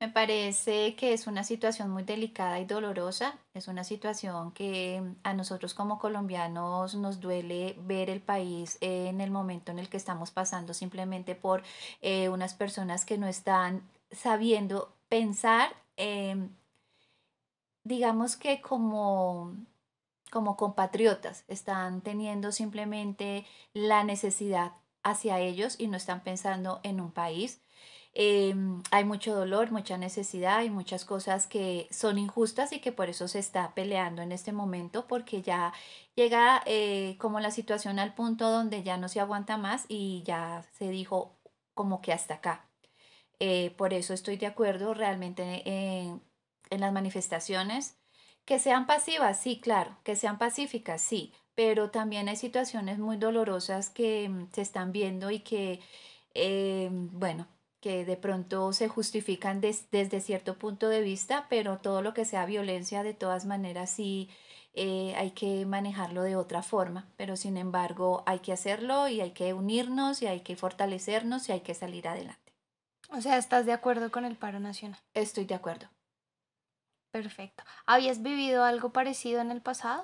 Me 0.00 0.08
parece 0.08 0.96
que 0.96 1.12
es 1.12 1.26
una 1.26 1.44
situación 1.44 1.90
muy 1.90 2.02
delicada 2.02 2.60
y 2.60 2.64
dolorosa. 2.66 3.38
Es 3.54 3.68
una 3.68 3.84
situación 3.84 4.52
que 4.52 5.02
a 5.22 5.32
nosotros 5.34 5.72
como 5.72 5.98
colombianos 5.98 6.94
nos 6.94 7.20
duele 7.20 7.74
ver 7.80 8.10
el 8.10 8.20
país 8.20 8.76
en 8.80 9.20
el 9.20 9.30
momento 9.30 9.72
en 9.72 9.78
el 9.78 9.88
que 9.88 9.96
estamos 9.96 10.30
pasando 10.30 10.74
simplemente 10.74 11.34
por 11.34 11.62
eh, 12.02 12.28
unas 12.28 12.54
personas 12.54 13.04
que 13.04 13.18
no 13.18 13.26
están 13.26 13.82
sabiendo 14.10 14.94
pensar, 15.08 15.74
em, 15.96 16.50
digamos 17.84 18.36
que 18.36 18.60
como 18.60 19.54
como 20.34 20.56
compatriotas, 20.56 21.44
están 21.46 22.00
teniendo 22.00 22.50
simplemente 22.50 23.46
la 23.72 24.02
necesidad 24.02 24.72
hacia 25.04 25.38
ellos 25.38 25.76
y 25.78 25.86
no 25.86 25.96
están 25.96 26.24
pensando 26.24 26.80
en 26.82 27.00
un 27.00 27.12
país. 27.12 27.62
Em, 28.14 28.82
hay 28.90 29.04
mucho 29.04 29.32
dolor, 29.32 29.70
mucha 29.70 29.96
necesidad 29.96 30.62
y 30.64 30.70
muchas 30.70 31.04
cosas 31.04 31.46
que 31.46 31.86
son 31.92 32.18
injustas 32.18 32.72
y 32.72 32.80
que 32.80 32.90
por 32.90 33.08
eso 33.08 33.28
se 33.28 33.38
está 33.38 33.74
peleando 33.74 34.22
en 34.22 34.32
este 34.32 34.52
momento 34.52 35.06
porque 35.06 35.40
ya 35.40 35.72
llega 36.16 36.62
eh, 36.66 37.16
como 37.20 37.38
la 37.38 37.52
situación 37.52 38.00
al 38.00 38.14
punto 38.14 38.50
donde 38.50 38.82
ya 38.82 38.96
no 38.96 39.08
se 39.08 39.20
aguanta 39.20 39.56
más 39.56 39.84
y 39.88 40.24
ya 40.24 40.64
se 40.72 40.88
dijo 40.88 41.36
como 41.74 42.00
que 42.02 42.12
hasta 42.12 42.34
acá. 42.34 42.66
Eh, 43.38 43.70
por 43.76 43.94
eso 43.94 44.12
estoy 44.14 44.36
de 44.36 44.46
acuerdo 44.46 44.94
realmente 44.94 45.62
en 45.64 46.80
las 46.80 46.92
manifestaciones 46.92 47.98
que 48.44 48.58
sean 48.58 48.86
pasivas, 48.86 49.40
sí, 49.40 49.60
claro, 49.60 49.96
que 50.04 50.16
sean 50.16 50.38
pacíficas, 50.38 51.00
sí, 51.00 51.32
pero 51.54 51.90
también 51.90 52.28
hay 52.28 52.36
situaciones 52.36 52.98
muy 52.98 53.16
dolorosas 53.16 53.90
que 53.90 54.28
mm, 54.28 54.48
se 54.52 54.62
están 54.62 54.92
viendo 54.92 55.30
y 55.30 55.40
que, 55.40 55.80
eh, 56.34 56.88
bueno, 56.92 57.46
que 57.80 58.04
de 58.04 58.16
pronto 58.16 58.72
se 58.72 58.88
justifican 58.88 59.60
desde 59.60 60.20
cierto 60.20 60.58
punto 60.58 60.88
de 60.88 61.02
vista, 61.02 61.46
pero 61.50 61.78
todo 61.78 62.02
lo 62.02 62.14
que 62.14 62.24
sea 62.24 62.46
violencia, 62.46 63.02
de 63.02 63.14
todas 63.14 63.44
maneras, 63.44 63.90
sí 63.90 64.30
eh, 64.72 65.14
hay 65.16 65.30
que 65.32 65.66
manejarlo 65.66 66.22
de 66.22 66.34
otra 66.34 66.62
forma, 66.62 67.06
pero 67.16 67.36
sin 67.36 67.56
embargo 67.56 68.22
hay 68.26 68.40
que 68.40 68.52
hacerlo 68.52 69.08
y 69.08 69.20
hay 69.20 69.30
que 69.32 69.52
unirnos 69.52 70.22
y 70.22 70.26
hay 70.26 70.40
que 70.40 70.56
fortalecernos 70.56 71.48
y 71.48 71.52
hay 71.52 71.60
que 71.60 71.74
salir 71.74 72.08
adelante. 72.08 72.52
O 73.10 73.20
sea, 73.20 73.36
¿estás 73.36 73.66
de 73.66 73.72
acuerdo 73.72 74.10
con 74.10 74.24
el 74.24 74.36
paro 74.36 74.58
nacional? 74.58 74.98
Estoy 75.12 75.44
de 75.44 75.54
acuerdo. 75.54 75.86
Perfecto. 77.14 77.62
¿Habías 77.86 78.22
vivido 78.22 78.64
algo 78.64 78.92
parecido 78.92 79.40
en 79.40 79.52
el 79.52 79.62
pasado? 79.62 80.02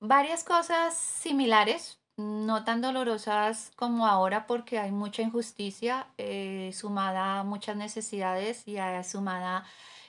Varias 0.00 0.42
cosas 0.42 0.96
similares, 0.96 2.00
no 2.16 2.64
tan 2.64 2.80
dolorosas 2.80 3.70
como 3.76 4.08
ahora 4.08 4.48
porque 4.48 4.80
hay 4.80 4.90
mucha 4.90 5.22
injusticia 5.22 6.08
eh, 6.18 6.72
sumada 6.74 7.38
a 7.38 7.44
muchas 7.44 7.76
necesidades 7.76 8.66
y 8.66 8.78
sumada 9.04 9.64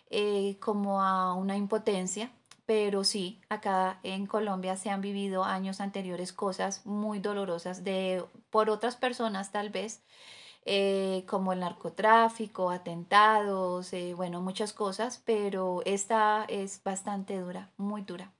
eh, 0.10 0.58
como 0.60 1.04
a 1.04 1.36
una 1.36 1.58
impotencia. 1.58 2.32
Pero 2.66 3.04
sí, 3.04 3.40
acá 3.50 4.00
en 4.02 4.26
Colombia 4.26 4.78
se 4.78 4.90
han 4.90 5.02
vivido 5.02 5.44
años 5.44 5.80
anteriores 5.80 6.34
cosas 6.34 6.88
muy 6.88 7.20
dolorosas 7.20 7.84
de 7.84 8.26
por 8.50 8.72
otras 8.72 8.96
personas 8.96 9.52
tal 9.52 9.70
vez 9.70 10.02
eh, 10.66 11.24
como 11.28 11.54
el 11.54 11.60
narcotráfico, 11.62 12.70
atentados, 12.70 13.94
eh, 13.94 14.14
bueno, 14.14 14.42
muchas 14.42 14.74
cosas, 14.74 15.22
pero 15.26 15.82
esta 15.86 16.46
es 16.48 16.84
bastante 16.84 17.40
dura, 17.40 17.72
muy 17.78 18.02
dura. 18.04 18.32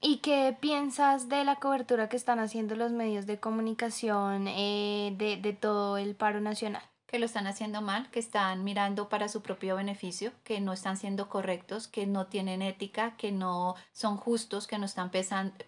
¿Y 0.00 0.18
qué 0.18 0.56
piensas 0.60 1.28
de 1.28 1.44
la 1.44 1.56
cobertura 1.56 2.08
que 2.08 2.16
están 2.16 2.38
haciendo 2.38 2.76
los 2.76 2.92
medios 2.92 3.26
de 3.26 3.40
comunicación 3.40 4.46
eh, 4.48 5.14
de, 5.18 5.36
de 5.38 5.52
todo 5.54 5.96
el 5.96 6.14
paro 6.14 6.40
nacional? 6.40 6.82
Que 7.06 7.18
lo 7.18 7.26
están 7.26 7.46
haciendo 7.46 7.80
mal, 7.80 8.10
que 8.10 8.18
están 8.18 8.64
mirando 8.64 9.08
para 9.08 9.28
su 9.28 9.42
propio 9.42 9.76
beneficio, 9.76 10.32
que 10.42 10.60
no 10.60 10.72
están 10.72 10.96
siendo 10.96 11.28
correctos, 11.28 11.86
que 11.86 12.06
no 12.06 12.26
tienen 12.26 12.62
ética, 12.62 13.16
que 13.16 13.30
no 13.30 13.74
son 13.92 14.16
justos, 14.16 14.66
que 14.66 14.78
no 14.78 14.86
están 14.86 15.10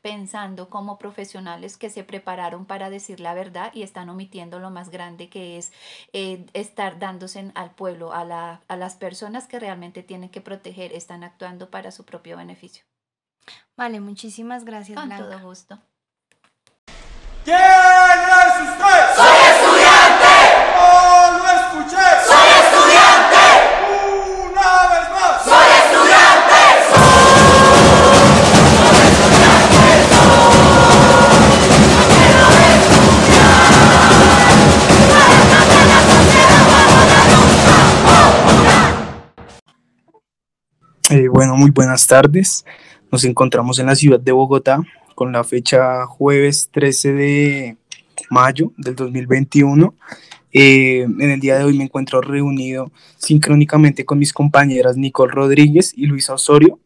pensando 0.03 0.71
como 0.71 0.99
profesionales 0.99 1.77
que 1.77 1.91
se 1.91 2.05
prepararon 2.05 2.65
para 2.65 2.91
decir 2.91 3.21
la 3.21 3.35
verdad 3.35 3.73
y 3.75 3.83
están 3.83 4.09
omitiendo 4.09 4.59
lo 4.59 4.71
más 4.71 4.91
grande 4.91 5.29
que 5.29 5.59
es 5.59 5.73
eh, 6.13 6.47
estar 6.53 6.99
dándose 6.99 7.53
al 7.55 7.73
pueblo, 7.73 8.13
a, 8.13 8.25
la, 8.25 8.63
a 8.69 8.77
las 8.77 8.97
personas 8.97 9.47
que 9.47 9.61
realmente 9.61 10.03
tienen 10.03 10.31
que 10.31 10.41
proteger, 10.41 10.93
están 10.93 11.23
actuando 11.23 11.71
para 11.71 11.91
su 11.91 12.05
propio 12.05 12.37
beneficio. 12.37 12.85
Vale, 13.77 14.01
muchísimas 14.01 14.65
gracias. 14.65 14.99
Con 14.99 15.11
todo 15.11 15.39
gusto. 15.41 15.79
¿Quién 17.45 17.57
muy 41.55 41.71
buenas 41.71 42.07
tardes. 42.07 42.65
Nos 43.13 43.25
encontramos 43.25 43.79
en 43.79 43.87
la 43.87 43.95
ciudad 43.95 44.19
de 44.19 44.33
Bogotá 44.33 44.83
con 45.15 45.31
la 45.33 45.45
fecha 45.45 46.07
jueves 46.07 46.71
13 46.73 47.13
de 47.13 47.77
mayo 48.31 48.73
del 48.77 48.97
2021. 48.97 49.95
Eh, 50.53 51.03
en 51.03 51.31
el 51.31 51.39
día 51.39 51.59
de 51.59 51.65
hoy 51.65 51.77
me 51.77 51.85
encuentro 51.85 52.21
reunido 52.21 52.91
sincrónicamente 53.19 54.05
con 54.05 54.19
mis 54.19 54.33
compañeras 54.33 54.97
Nicole 54.97 55.33
Rodríguez 55.33 55.93
y 55.95 56.07
Luisa 56.07 56.35
Osorio. 56.35 56.81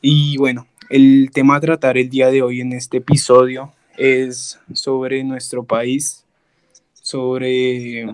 Y 0.00 0.36
bueno, 0.38 0.66
el 0.88 1.30
tema 1.32 1.56
a 1.56 1.60
tratar 1.60 1.98
el 1.98 2.08
día 2.08 2.30
de 2.30 2.42
hoy 2.42 2.60
en 2.60 2.72
este 2.72 2.98
episodio 2.98 3.72
es 3.96 4.58
sobre 4.72 5.24
nuestro 5.24 5.64
país, 5.64 6.24
sobre 6.94 8.06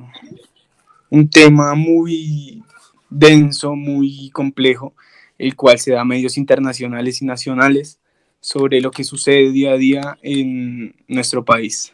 un 1.11 1.29
tema 1.29 1.75
muy 1.75 2.63
denso, 3.11 3.77
muy 3.77 4.31
complejo, 4.31 4.95
el 5.39 5.57
cual 5.57 5.79
se 5.79 5.93
da 5.93 6.03
a 6.03 6.05
medios 6.05 6.37
internacionales 6.37 7.23
y 7.23 7.25
nacionales 7.25 8.01
sobre 8.41 8.81
lo 8.81 8.91
que 8.91 9.05
sucede 9.05 9.51
día 9.53 9.73
a 9.73 9.77
día 9.77 10.19
en 10.23 10.95
nuestro 11.09 11.45
país. 11.45 11.93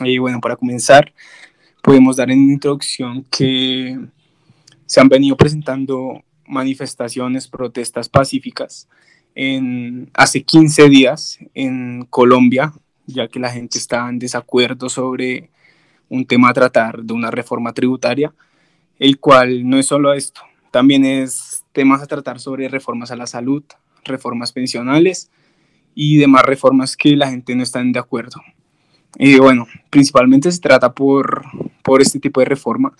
Y 0.00 0.18
bueno, 0.18 0.40
para 0.40 0.56
comenzar, 0.56 1.12
podemos 1.82 2.16
dar 2.16 2.30
en 2.30 2.50
introducción 2.50 3.24
que 3.30 3.98
se 4.86 5.00
han 5.00 5.08
venido 5.08 5.36
presentando 5.36 6.22
manifestaciones, 6.46 7.48
protestas 7.48 8.08
pacíficas 8.08 8.88
en, 9.34 10.10
hace 10.14 10.42
15 10.42 10.88
días 10.88 11.38
en 11.54 12.04
Colombia, 12.10 12.72
ya 13.06 13.28
que 13.28 13.40
la 13.40 13.50
gente 13.50 13.78
está 13.78 14.08
en 14.08 14.18
desacuerdo 14.18 14.88
sobre 14.88 15.50
un 16.08 16.26
tema 16.26 16.50
a 16.50 16.54
tratar 16.54 17.02
de 17.02 17.14
una 17.14 17.30
reforma 17.30 17.72
tributaria, 17.72 18.34
el 18.98 19.18
cual 19.18 19.68
no 19.68 19.78
es 19.78 19.86
solo 19.86 20.12
esto, 20.12 20.42
también 20.72 21.04
es 21.04 21.64
temas 21.72 22.02
a 22.02 22.06
tratar 22.06 22.40
sobre 22.40 22.66
reformas 22.66 23.12
a 23.12 23.16
la 23.16 23.26
salud, 23.28 23.62
reformas 24.04 24.52
pensionales 24.52 25.30
y 25.94 26.16
demás 26.16 26.42
reformas 26.44 26.96
que 26.96 27.14
la 27.14 27.30
gente 27.30 27.54
no 27.54 27.62
está 27.62 27.82
de 27.84 27.98
acuerdo. 27.98 28.40
Y 29.18 29.36
bueno, 29.36 29.66
principalmente 29.90 30.50
se 30.50 30.60
trata 30.60 30.92
por, 30.92 31.44
por 31.84 32.00
este 32.00 32.18
tipo 32.18 32.40
de 32.40 32.46
reforma, 32.46 32.94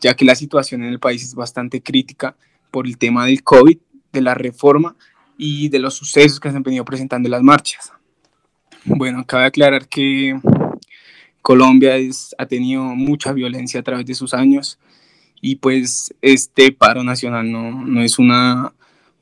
ya 0.00 0.14
que 0.14 0.24
la 0.24 0.34
situación 0.34 0.82
en 0.82 0.88
el 0.88 0.98
país 0.98 1.22
es 1.22 1.34
bastante 1.34 1.82
crítica 1.82 2.34
por 2.70 2.86
el 2.86 2.96
tema 2.96 3.26
del 3.26 3.42
COVID, 3.42 3.78
de 4.12 4.20
la 4.22 4.34
reforma 4.34 4.96
y 5.36 5.68
de 5.68 5.78
los 5.78 5.94
sucesos 5.94 6.40
que 6.40 6.50
se 6.50 6.56
han 6.56 6.62
venido 6.62 6.86
presentando 6.86 7.26
en 7.26 7.32
las 7.32 7.42
marchas. 7.42 7.92
Bueno, 8.86 9.26
cabe 9.26 9.44
aclarar 9.44 9.86
que 9.88 10.40
Colombia 11.42 11.96
es, 11.96 12.34
ha 12.38 12.46
tenido 12.46 12.82
mucha 12.82 13.34
violencia 13.34 13.80
a 13.80 13.82
través 13.82 14.06
de 14.06 14.14
sus 14.14 14.32
años 14.32 14.78
y 15.40 15.56
pues 15.56 16.14
este 16.20 16.72
paro 16.72 17.02
nacional 17.02 17.50
no, 17.50 17.84
no 17.84 18.02
es 18.02 18.18
una, 18.18 18.72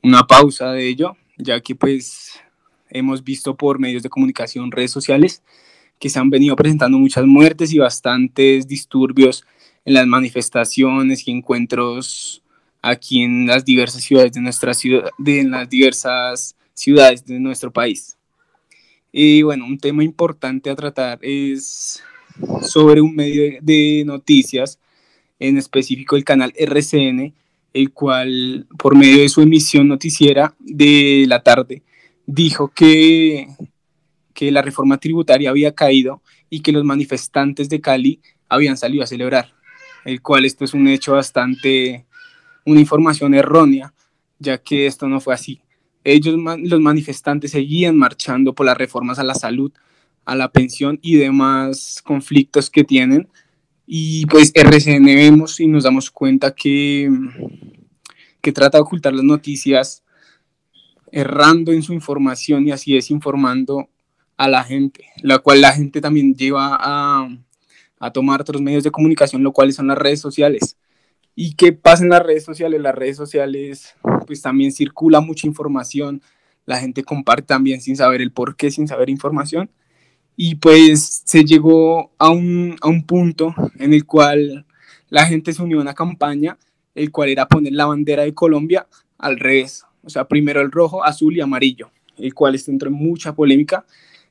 una 0.03 0.23
pausa 0.27 0.71
de 0.71 0.87
ello, 0.87 1.15
ya 1.37 1.61
que 1.61 1.75
pues 1.75 2.39
hemos 2.89 3.23
visto 3.23 3.55
por 3.55 3.79
medios 3.79 4.03
de 4.03 4.09
comunicación, 4.09 4.71
redes 4.71 4.91
sociales, 4.91 5.43
que 5.99 6.09
se 6.09 6.19
han 6.19 6.29
venido 6.29 6.55
presentando 6.55 6.97
muchas 6.97 7.25
muertes 7.25 7.73
y 7.73 7.77
bastantes 7.77 8.67
disturbios 8.67 9.45
en 9.85 9.93
las 9.93 10.07
manifestaciones 10.07 11.27
y 11.27 11.31
encuentros 11.31 12.41
aquí 12.81 13.21
en 13.23 13.47
las 13.47 13.65
diversas 13.65 14.03
ciudades 14.03 14.31
de 14.31 14.41
nuestra 14.41 14.73
ciudad, 14.73 15.09
de, 15.17 15.41
en 15.41 15.51
las 15.51 15.69
diversas 15.69 16.55
ciudades 16.73 17.25
de 17.25 17.39
nuestro 17.39 17.71
país. 17.71 18.17
Y 19.11 19.41
bueno, 19.41 19.65
un 19.65 19.77
tema 19.77 20.03
importante 20.03 20.69
a 20.69 20.75
tratar 20.75 21.19
es 21.21 22.01
sobre 22.61 23.01
un 23.01 23.15
medio 23.15 23.57
de 23.61 24.03
noticias, 24.05 24.79
en 25.39 25.57
específico 25.57 26.15
el 26.15 26.23
canal 26.23 26.53
RCN, 26.55 27.33
el 27.73 27.91
cual 27.91 28.67
por 28.77 28.95
medio 28.95 29.21
de 29.21 29.29
su 29.29 29.41
emisión 29.41 29.87
noticiera 29.87 30.55
de 30.59 31.25
la 31.27 31.41
tarde 31.41 31.83
dijo 32.25 32.69
que, 32.69 33.47
que 34.33 34.51
la 34.51 34.61
reforma 34.61 34.97
tributaria 34.97 35.49
había 35.49 35.73
caído 35.73 36.21
y 36.49 36.61
que 36.61 36.71
los 36.71 36.83
manifestantes 36.83 37.69
de 37.69 37.81
Cali 37.81 38.21
habían 38.47 38.77
salido 38.77 39.03
a 39.03 39.07
celebrar, 39.07 39.53
el 40.05 40.21
cual 40.21 40.45
esto 40.45 40.65
es 40.65 40.73
un 40.73 40.87
hecho 40.87 41.13
bastante, 41.13 42.05
una 42.65 42.79
información 42.79 43.33
errónea, 43.33 43.93
ya 44.39 44.57
que 44.57 44.87
esto 44.87 45.07
no 45.07 45.19
fue 45.19 45.33
así. 45.33 45.61
Ellos, 46.03 46.35
los 46.59 46.79
manifestantes, 46.79 47.51
seguían 47.51 47.97
marchando 47.97 48.53
por 48.53 48.65
las 48.65 48.77
reformas 48.77 49.19
a 49.19 49.23
la 49.23 49.35
salud, 49.35 49.71
a 50.25 50.35
la 50.35 50.51
pensión 50.51 50.99
y 51.01 51.15
demás 51.15 52.01
conflictos 52.03 52.69
que 52.69 52.83
tienen. 52.83 53.27
Y 53.91 54.27
pues 54.27 54.51
RCN 54.53 55.03
vemos 55.03 55.59
y 55.59 55.65
nos 55.65 55.83
damos 55.83 56.11
cuenta 56.11 56.53
que, 56.53 57.09
que 58.39 58.51
trata 58.51 58.77
de 58.77 58.83
ocultar 58.83 59.15
las 59.15 59.23
noticias 59.23 60.03
errando 61.11 61.71
en 61.71 61.81
su 61.81 61.93
información 61.93 62.67
y 62.67 62.71
así 62.71 62.93
desinformando 62.93 63.89
a 64.37 64.47
la 64.47 64.63
gente, 64.63 65.05
la 65.23 65.39
cual 65.39 65.61
la 65.61 65.71
gente 65.71 66.01
también 66.01 66.35
lleva 66.35 66.77
a, 66.79 67.35
a 67.99 68.11
tomar 68.13 68.41
otros 68.41 68.61
medios 68.61 68.83
de 68.83 68.91
comunicación, 68.91 69.41
lo 69.41 69.53
cuales 69.53 69.77
son 69.77 69.87
las 69.87 69.97
redes 69.97 70.21
sociales. 70.21 70.77
¿Y 71.33 71.55
qué 71.55 71.73
pasa 71.73 72.03
en 72.03 72.09
las 72.09 72.21
redes 72.21 72.43
sociales? 72.43 72.79
Las 72.79 72.93
redes 72.93 73.17
sociales, 73.17 73.95
pues 74.27 74.43
también 74.43 74.71
circula 74.71 75.19
mucha 75.19 75.47
información, 75.47 76.21
la 76.67 76.77
gente 76.77 77.03
comparte 77.03 77.47
también 77.47 77.81
sin 77.81 77.95
saber 77.95 78.21
el 78.21 78.31
por 78.31 78.55
qué, 78.55 78.69
sin 78.69 78.87
saber 78.87 79.09
información. 79.09 79.71
Y 80.41 80.55
pues 80.55 81.23
se 81.25 81.43
llegó 81.43 82.13
a 82.17 82.29
un, 82.29 82.77
a 82.79 82.87
un 82.87 83.03
punto 83.03 83.53
en 83.77 83.93
el 83.93 84.05
cual 84.05 84.65
la 85.09 85.25
gente 85.25 85.51
se 85.51 85.61
unió 85.61 85.79
a 85.79 85.81
una 85.81 85.93
campaña, 85.93 86.57
el 86.95 87.11
cual 87.11 87.27
era 87.27 87.45
poner 87.45 87.73
la 87.73 87.87
bandera 87.87 88.23
de 88.23 88.33
Colombia 88.33 88.87
al 89.17 89.37
revés, 89.37 89.83
o 90.01 90.09
sea, 90.09 90.29
primero 90.29 90.61
el 90.61 90.71
rojo, 90.71 91.03
azul 91.03 91.35
y 91.35 91.41
amarillo, 91.41 91.91
el 92.17 92.33
cual 92.33 92.55
está 92.55 92.71
entró 92.71 92.87
en 92.87 92.95
mucha 92.95 93.35
polémica, 93.35 93.85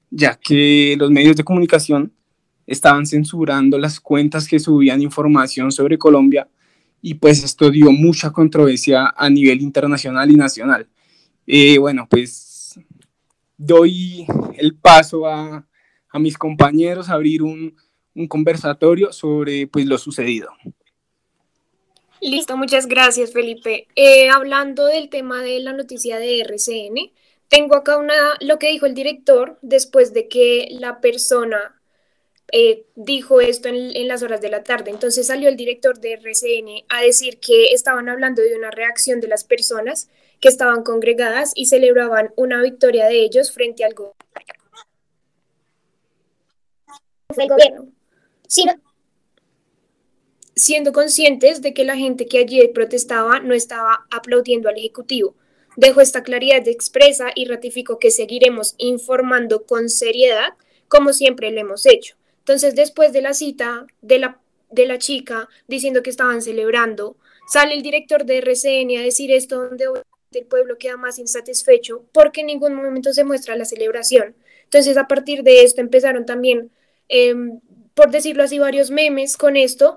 ya 0.09 0.35
que 0.35 0.97
los 0.99 1.11
medios 1.11 1.37
de 1.37 1.45
comunicación 1.45 2.11
estaban 2.67 3.05
censurando 3.05 3.77
las 3.77 4.01
cuentas 4.01 4.49
que 4.49 4.59
subían 4.59 5.03
información 5.03 5.71
sobre 5.71 5.99
Colombia 5.99 6.49
y 7.03 7.17
pues 7.17 7.45
esto 7.45 7.71
dio 7.71 7.93
mucha 7.93 8.31
controversia 8.31 9.13
a 9.15 9.29
nivel 9.29 9.61
internacional 9.61 10.31
y 10.31 10.37
nacional. 10.37 10.89
Eh, 11.47 11.77
bueno, 11.77 12.07
pues 12.09 12.81
doy 13.59 14.27
el 14.57 14.75
paso 14.75 15.27
a, 15.27 15.67
a 16.11 16.19
mis 16.19 16.39
compañeros 16.39 17.09
abrir 17.09 17.43
un, 17.43 17.77
un, 18.15 18.29
conversatorio 18.29 19.13
sobre 19.13 19.67
pues 19.67 19.87
lo 19.87 19.99
sucedido. 19.99 20.51
Listo, 22.21 22.57
muchas 22.57 22.87
gracias 22.87 23.33
Felipe. 23.33 23.87
Eh, 23.95 24.29
hablando 24.29 24.87
del 24.87 25.09
tema 25.09 25.43
de 25.43 25.61
la 25.61 25.73
noticia 25.73 26.19
de 26.19 26.41
RCN, 26.41 27.13
tengo 27.49 27.77
acá 27.77 27.97
una, 27.97 28.15
lo 28.41 28.59
que 28.59 28.69
dijo 28.69 28.87
el 28.87 28.95
director 28.95 29.59
después 29.63 30.13
de 30.13 30.29
que 30.29 30.69
la 30.71 31.01
persona 31.01 31.81
eh, 32.51 32.87
dijo 32.95 33.41
esto 33.41 33.69
en, 33.69 33.95
en, 33.95 34.09
las 34.09 34.23
horas 34.23 34.41
de 34.41 34.49
la 34.49 34.65
tarde. 34.65 34.91
Entonces 34.91 35.27
salió 35.27 35.49
el 35.49 35.57
director 35.57 36.01
de 36.01 36.15
RCN 36.15 36.85
a 36.89 37.03
decir 37.03 37.39
que 37.41 37.73
estaban 37.73 38.09
hablando 38.09 38.43
de 38.43 38.57
una 38.57 38.71
reacción 38.71 39.21
de 39.21 39.29
las 39.29 39.45
personas 39.45 40.09
que 40.41 40.49
estaban 40.49 40.83
congregadas 40.83 41.53
y 41.55 41.67
celebraban 41.67 42.33
una 42.37 42.63
victoria 42.63 43.07
de 43.07 43.23
ellos 43.23 43.53
frente 43.53 43.85
al 43.85 43.95
gobierno. 43.95 44.28
Gobierno. 47.37 47.93
Sino, 48.47 48.73
siendo 50.55 50.93
conscientes 50.93 51.61
de 51.63 51.75
que 51.75 51.85
la 51.85 51.97
gente 51.97 52.27
que 52.27 52.39
allí 52.39 52.67
protestaba 52.69 53.41
no 53.41 53.55
estaba 53.55 54.07
aplaudiendo 54.11 54.69
al 54.69 54.79
Ejecutivo. 54.79 55.35
Dejó 55.77 56.01
esta 56.01 56.23
claridad 56.23 56.63
de 56.63 56.71
expresa 56.71 57.31
y 57.35 57.45
ratificó 57.45 57.99
que 57.99 58.11
seguiremos 58.11 58.75
informando 58.79 59.65
con 59.65 59.89
seriedad 59.89 60.55
como 60.89 61.13
siempre 61.13 61.51
lo 61.51 61.61
hemos 61.61 61.85
hecho. 61.87 62.17
Entonces, 62.39 62.75
después 62.75 63.13
de 63.13 63.21
la 63.21 63.35
cita 63.35 63.87
de 64.01 64.19
la, 64.19 64.41
de 64.71 64.87
la 64.87 64.99
chica 64.99 65.49
diciendo 65.67 66.03
que 66.03 66.11
estaban 66.11 66.41
celebrando, 66.41 67.17
sale 67.47 67.75
el 67.75 67.83
director 67.83 68.25
de 68.25 68.39
RCN 68.39 68.99
a 68.99 69.03
decir 69.03 69.31
esto 69.31 69.63
donde 69.63 69.85
el 70.33 70.47
pueblo 70.47 70.79
queda 70.79 70.97
más 70.97 71.19
insatisfecho 71.19 72.05
porque 72.13 72.41
en 72.41 72.47
ningún 72.47 72.75
momento 72.75 73.13
se 73.13 73.25
muestra 73.25 73.55
la 73.55 73.67
celebración. 73.67 74.35
Entonces, 74.65 74.97
a 74.97 75.07
partir 75.07 75.43
de 75.43 75.63
esto 75.63 75.83
empezaron 75.83 76.25
también, 76.25 76.71
eh, 77.09 77.35
por 77.95 78.11
decirlo 78.11 78.43
así, 78.43 78.59
varios 78.59 78.91
memes 78.91 79.37
con 79.37 79.57
esto 79.57 79.97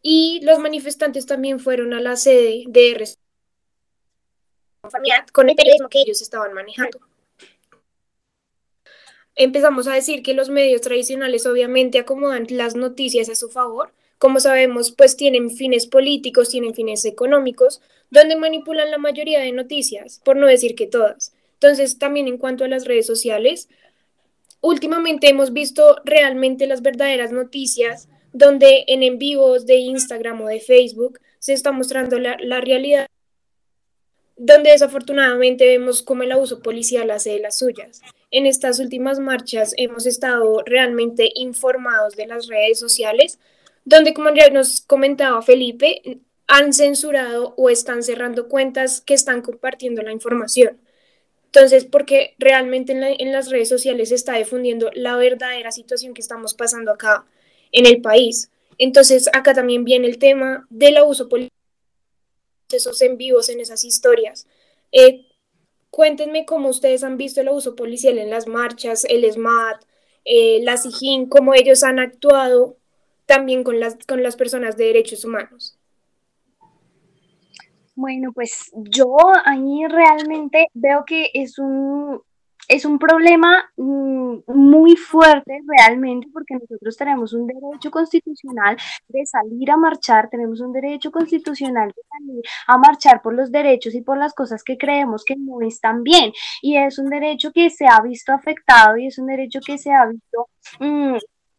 y 0.00 0.40
los 0.42 0.58
manifestantes 0.58 1.26
también 1.26 1.60
fueron 1.60 1.94
a 1.94 2.00
la 2.00 2.16
sede 2.16 2.64
de 2.66 2.90
RCN 2.92 3.16
con 5.32 5.48
el 5.48 5.56
periodismo 5.56 5.88
que 5.88 6.00
ellos 6.00 6.20
estaban 6.22 6.52
manejando 6.52 6.98
empezamos 9.34 9.86
a 9.86 9.94
decir 9.94 10.22
que 10.22 10.34
los 10.34 10.50
medios 10.50 10.80
tradicionales 10.82 11.46
obviamente 11.46 11.98
acomodan 11.98 12.46
las 12.50 12.74
noticias 12.74 13.28
a 13.28 13.34
su 13.34 13.48
favor. 13.48 13.92
Como 14.18 14.40
sabemos, 14.40 14.92
pues 14.92 15.16
tienen 15.16 15.50
fines 15.50 15.86
políticos, 15.86 16.50
tienen 16.50 16.74
fines 16.74 17.04
económicos, 17.04 17.80
donde 18.10 18.36
manipulan 18.36 18.90
la 18.90 18.98
mayoría 18.98 19.40
de 19.40 19.52
noticias, 19.52 20.20
por 20.24 20.36
no 20.36 20.46
decir 20.46 20.74
que 20.74 20.86
todas. 20.86 21.34
Entonces, 21.54 21.98
también 21.98 22.28
en 22.28 22.38
cuanto 22.38 22.64
a 22.64 22.68
las 22.68 22.84
redes 22.84 23.06
sociales, 23.06 23.68
últimamente 24.62 25.28
hemos 25.28 25.52
visto 25.52 25.96
realmente 26.06 26.66
las 26.66 26.80
verdaderas 26.80 27.32
noticias, 27.32 28.08
donde 28.32 28.84
en 28.88 29.02
en 29.02 29.18
vivos 29.18 29.66
de 29.66 29.76
Instagram 29.76 30.40
o 30.40 30.46
de 30.46 30.60
Facebook 30.60 31.20
se 31.38 31.52
está 31.52 31.72
mostrando 31.72 32.18
la, 32.18 32.38
la 32.40 32.62
realidad 32.62 33.06
donde 34.36 34.70
desafortunadamente 34.70 35.66
vemos 35.66 36.02
cómo 36.02 36.22
el 36.22 36.32
abuso 36.32 36.62
policial 36.62 37.10
hace 37.10 37.30
de 37.30 37.40
las 37.40 37.58
suyas. 37.58 38.00
En 38.30 38.46
estas 38.46 38.80
últimas 38.80 39.20
marchas 39.20 39.72
hemos 39.76 40.06
estado 40.06 40.62
realmente 40.64 41.30
informados 41.34 42.16
de 42.16 42.26
las 42.26 42.48
redes 42.48 42.78
sociales, 42.78 43.38
donde, 43.84 44.14
como 44.14 44.34
ya 44.34 44.50
nos 44.50 44.80
comentaba 44.80 45.42
Felipe, 45.42 46.20
han 46.48 46.72
censurado 46.72 47.54
o 47.56 47.70
están 47.70 48.02
cerrando 48.02 48.48
cuentas 48.48 49.00
que 49.00 49.14
están 49.14 49.42
compartiendo 49.42 50.02
la 50.02 50.12
información. 50.12 50.78
Entonces, 51.54 51.84
porque 51.84 52.34
realmente 52.38 52.92
en, 52.92 53.00
la, 53.02 53.10
en 53.10 53.30
las 53.30 53.50
redes 53.50 53.68
sociales 53.68 54.08
se 54.08 54.14
está 54.14 54.38
difundiendo 54.38 54.90
la 54.94 55.16
verdadera 55.16 55.70
situación 55.70 56.14
que 56.14 56.22
estamos 56.22 56.54
pasando 56.54 56.90
acá 56.90 57.26
en 57.72 57.84
el 57.84 58.00
país. 58.00 58.50
Entonces, 58.78 59.28
acá 59.34 59.52
también 59.52 59.84
viene 59.84 60.08
el 60.08 60.18
tema 60.18 60.66
del 60.70 60.96
abuso 60.96 61.28
político, 61.28 61.54
esos 62.72 63.02
en 63.02 63.18
vivos 63.18 63.50
en 63.50 63.60
esas 63.60 63.84
historias. 63.84 64.46
Eh, 64.92 65.26
cuéntenme 65.90 66.46
cómo 66.46 66.70
ustedes 66.70 67.04
han 67.04 67.18
visto 67.18 67.42
el 67.42 67.48
abuso 67.48 67.76
policial 67.76 68.16
en 68.16 68.30
las 68.30 68.46
marchas, 68.46 69.04
el 69.04 69.30
SMAT, 69.30 69.84
eh, 70.24 70.60
la 70.62 70.78
SIJIN, 70.78 71.28
cómo 71.28 71.52
ellos 71.52 71.82
han 71.82 71.98
actuado 71.98 72.78
también 73.26 73.62
con 73.62 73.78
las, 73.78 73.98
con 74.06 74.22
las 74.22 74.36
personas 74.36 74.78
de 74.78 74.86
derechos 74.86 75.22
humanos. 75.26 75.76
Bueno, 77.94 78.32
pues 78.32 78.70
yo 78.74 79.16
ahí 79.44 79.86
realmente 79.86 80.68
veo 80.72 81.04
que 81.04 81.30
es 81.34 81.58
un, 81.58 82.20
es 82.68 82.86
un 82.86 82.98
problema 82.98 83.70
mm, 83.76 84.38
muy 84.46 84.96
fuerte 84.96 85.60
realmente 85.66 86.28
porque 86.32 86.54
nosotros 86.54 86.96
tenemos 86.96 87.34
un 87.34 87.46
derecho 87.46 87.90
constitucional 87.90 88.76
de 89.08 89.26
salir 89.26 89.70
a 89.70 89.76
marchar, 89.76 90.30
tenemos 90.30 90.60
un 90.60 90.72
derecho 90.72 91.10
constitucional 91.10 91.88
de 91.88 92.02
salir 92.10 92.42
a 92.66 92.78
marchar 92.78 93.20
por 93.20 93.34
los 93.34 93.52
derechos 93.52 93.94
y 93.94 94.00
por 94.00 94.16
las 94.16 94.32
cosas 94.32 94.64
que 94.64 94.78
creemos 94.78 95.24
que 95.24 95.36
no 95.36 95.60
están 95.60 96.02
bien. 96.02 96.32
Y 96.62 96.76
es 96.76 96.98
un 96.98 97.10
derecho 97.10 97.52
que 97.52 97.68
se 97.68 97.86
ha 97.86 98.00
visto 98.00 98.32
afectado 98.32 98.96
y 98.96 99.08
es 99.08 99.18
un 99.18 99.26
derecho 99.26 99.60
que 99.64 99.76
se 99.76 99.92
ha 99.92 100.06
visto 100.06 100.48
mm, 100.80 101.16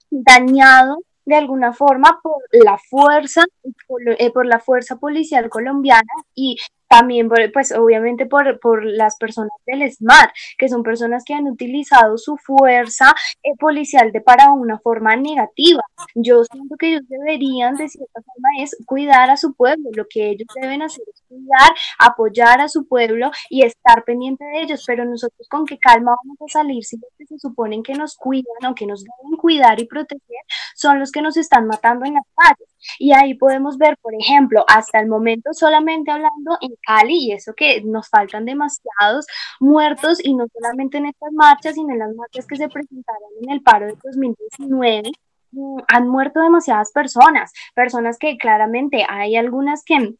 dañado 0.09 0.97
de 1.25 1.35
alguna 1.35 1.73
forma 1.73 2.19
por 2.21 2.41
la 2.51 2.77
fuerza, 2.77 3.43
por, 3.87 4.01
eh, 4.07 4.31
por, 4.31 4.45
la 4.45 4.59
fuerza 4.59 4.97
policial 4.97 5.49
colombiana 5.49 6.11
y 6.35 6.57
también, 6.93 7.27
pues 7.51 7.71
obviamente 7.71 8.27
por, 8.27 8.59
por, 8.59 8.85
las 8.85 9.17
personas 9.17 9.51
del 9.65 9.91
SMART, 9.91 10.31
que 10.59 10.69
son 10.69 10.83
personas 10.83 11.23
que 11.25 11.33
han 11.33 11.47
utilizado 11.47 12.19
su 12.19 12.37
fuerza 12.37 13.15
eh, 13.41 13.55
policial 13.57 14.11
de 14.11 14.21
para 14.21 14.51
una 14.51 14.77
forma 14.77 15.15
negativa. 15.15 15.81
Yo 16.13 16.43
siento 16.43 16.75
que 16.77 16.89
ellos 16.89 17.07
deberían, 17.09 17.75
de 17.77 17.89
cierta 17.89 18.21
forma, 18.21 18.49
es 18.59 18.77
cuidar 18.85 19.31
a 19.31 19.37
su 19.37 19.55
pueblo. 19.55 19.89
Lo 19.95 20.05
que 20.07 20.29
ellos 20.29 20.47
deben 20.61 20.83
hacer 20.83 21.03
es 21.11 21.23
cuidar, 21.27 21.71
apoyar 21.97 22.61
a 22.61 22.69
su 22.69 22.87
pueblo 22.87 23.31
y 23.49 23.63
estar 23.63 24.03
pendiente 24.03 24.45
de 24.45 24.61
ellos. 24.61 24.83
Pero 24.85 25.03
nosotros 25.03 25.47
con 25.49 25.65
qué 25.65 25.79
calma 25.79 26.15
vamos 26.23 26.37
a 26.41 26.59
salir 26.59 26.83
si 26.83 26.97
los 26.97 27.09
que 27.17 27.25
se 27.25 27.39
suponen 27.39 27.81
que 27.81 27.95
nos 27.95 28.15
cuidan 28.17 28.71
o 28.71 28.75
que 28.75 28.85
nos 28.85 29.03
deben 29.03 29.35
cuidar 29.37 29.79
y 29.79 29.85
proteger 29.85 30.43
son 30.75 30.99
los 30.99 31.11
que 31.11 31.23
nos 31.23 31.37
están 31.37 31.65
matando 31.65 32.05
en 32.05 32.13
las 32.15 32.25
calles. 32.35 32.69
Y 32.99 33.13
ahí 33.13 33.33
podemos 33.33 33.77
ver, 33.77 33.97
por 33.97 34.13
ejemplo, 34.13 34.65
hasta 34.67 34.99
el 34.99 35.07
momento 35.07 35.53
solamente 35.53 36.11
hablando 36.11 36.57
en 36.61 36.75
Cali, 36.85 37.27
y 37.27 37.31
eso 37.31 37.53
que 37.55 37.81
nos 37.83 38.09
faltan 38.09 38.45
demasiados 38.45 39.25
muertos, 39.59 40.23
y 40.23 40.33
no 40.33 40.45
solamente 40.53 40.97
en 40.97 41.07
estas 41.07 41.31
marchas, 41.33 41.75
sino 41.75 41.93
en 41.93 41.99
las 41.99 42.15
marchas 42.15 42.45
que 42.47 42.55
se 42.55 42.69
presentaron 42.69 43.29
en 43.41 43.51
el 43.51 43.61
paro 43.61 43.87
de 43.87 43.97
2019 44.03 45.11
mm, 45.51 45.77
han 45.87 46.07
muerto 46.07 46.41
demasiadas 46.41 46.91
personas, 46.91 47.51
personas 47.75 48.17
que 48.17 48.37
claramente 48.37 49.05
hay 49.07 49.35
algunas 49.35 49.83
que 49.83 50.15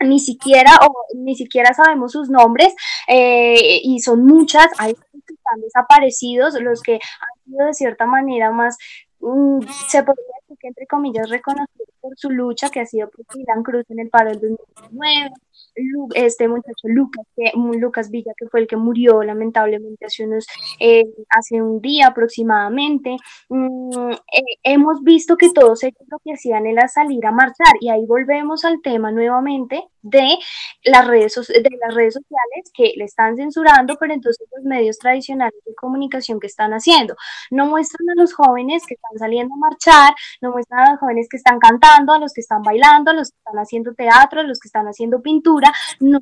ni 0.00 0.18
siquiera 0.18 0.78
o 0.82 0.92
ni 1.14 1.34
siquiera 1.34 1.72
sabemos 1.74 2.12
sus 2.12 2.28
nombres 2.28 2.74
eh, 3.08 3.80
y 3.82 4.00
son 4.00 4.24
muchas, 4.26 4.66
hay 4.78 4.94
que 4.94 5.34
están 5.34 5.60
desaparecidos, 5.60 6.60
los 6.60 6.82
que 6.82 6.94
han 6.94 7.44
sido 7.44 7.66
de 7.66 7.74
cierta 7.74 8.06
manera 8.06 8.50
más 8.50 8.76
mm, 9.20 9.60
se 9.88 10.02
podría 10.02 10.24
decir 10.42 10.58
que 10.60 10.68
entre 10.68 10.86
comillas 10.86 11.30
reconocidos 11.30 11.88
por 12.00 12.12
su 12.16 12.30
lucha 12.30 12.68
que 12.70 12.80
ha 12.80 12.86
sido 12.86 13.08
por 13.10 13.24
Dylan 13.34 13.62
Cruz 13.62 13.84
en 13.90 14.00
el 14.00 14.10
paro 14.10 14.30
del 14.30 14.40
2019, 14.40 15.30
este 16.14 16.48
muchacho 16.48 16.88
Lucas, 16.88 17.26
que, 17.36 17.52
Lucas 17.78 18.10
Villa, 18.10 18.32
que 18.36 18.48
fue 18.48 18.60
el 18.60 18.66
que 18.66 18.76
murió 18.76 19.22
lamentablemente 19.22 20.06
hace 20.06 20.24
unos, 20.24 20.46
eh, 20.80 21.04
hace 21.30 21.60
un 21.60 21.80
día 21.80 22.08
aproximadamente, 22.08 23.16
mm, 23.48 24.10
eh, 24.10 24.58
hemos 24.62 25.02
visto 25.02 25.36
que 25.36 25.50
todos 25.52 25.82
ellos 25.84 26.02
lo 26.10 26.18
que 26.24 26.32
hacían 26.32 26.66
era 26.66 26.88
salir 26.88 27.24
a 27.26 27.32
marchar 27.32 27.74
y 27.80 27.88
ahí 27.90 28.04
volvemos 28.06 28.64
al 28.64 28.80
tema 28.82 29.10
nuevamente 29.10 29.82
de 30.10 30.38
las 30.84 31.06
redes, 31.06 31.34
de 31.34 31.78
las 31.80 31.94
redes 31.94 32.14
sociales 32.14 32.70
que 32.74 32.92
le 32.96 33.04
están 33.04 33.36
censurando, 33.36 33.96
pero 33.98 34.14
entonces 34.14 34.46
los 34.54 34.64
medios 34.64 34.98
tradicionales 34.98 35.60
de 35.64 35.74
comunicación 35.74 36.40
que 36.40 36.46
están 36.46 36.72
haciendo, 36.72 37.16
no 37.50 37.66
muestran 37.66 38.08
a 38.10 38.20
los 38.20 38.32
jóvenes 38.34 38.84
que 38.86 38.94
están 38.94 39.18
saliendo 39.18 39.54
a 39.54 39.58
marchar, 39.58 40.14
no 40.40 40.52
muestran 40.52 40.86
a 40.86 40.90
los 40.92 41.00
jóvenes 41.00 41.28
que 41.28 41.36
están 41.36 41.58
cantando, 41.58 42.12
a 42.14 42.18
los 42.18 42.32
que 42.32 42.40
están 42.40 42.62
bailando, 42.62 43.10
a 43.10 43.14
los 43.14 43.30
que 43.30 43.38
están 43.38 43.58
haciendo 43.58 43.94
teatro, 43.94 44.40
a 44.40 44.44
los 44.44 44.60
que 44.60 44.68
están 44.68 44.86
haciendo 44.86 45.20
pintura, 45.20 45.72
no 46.00 46.20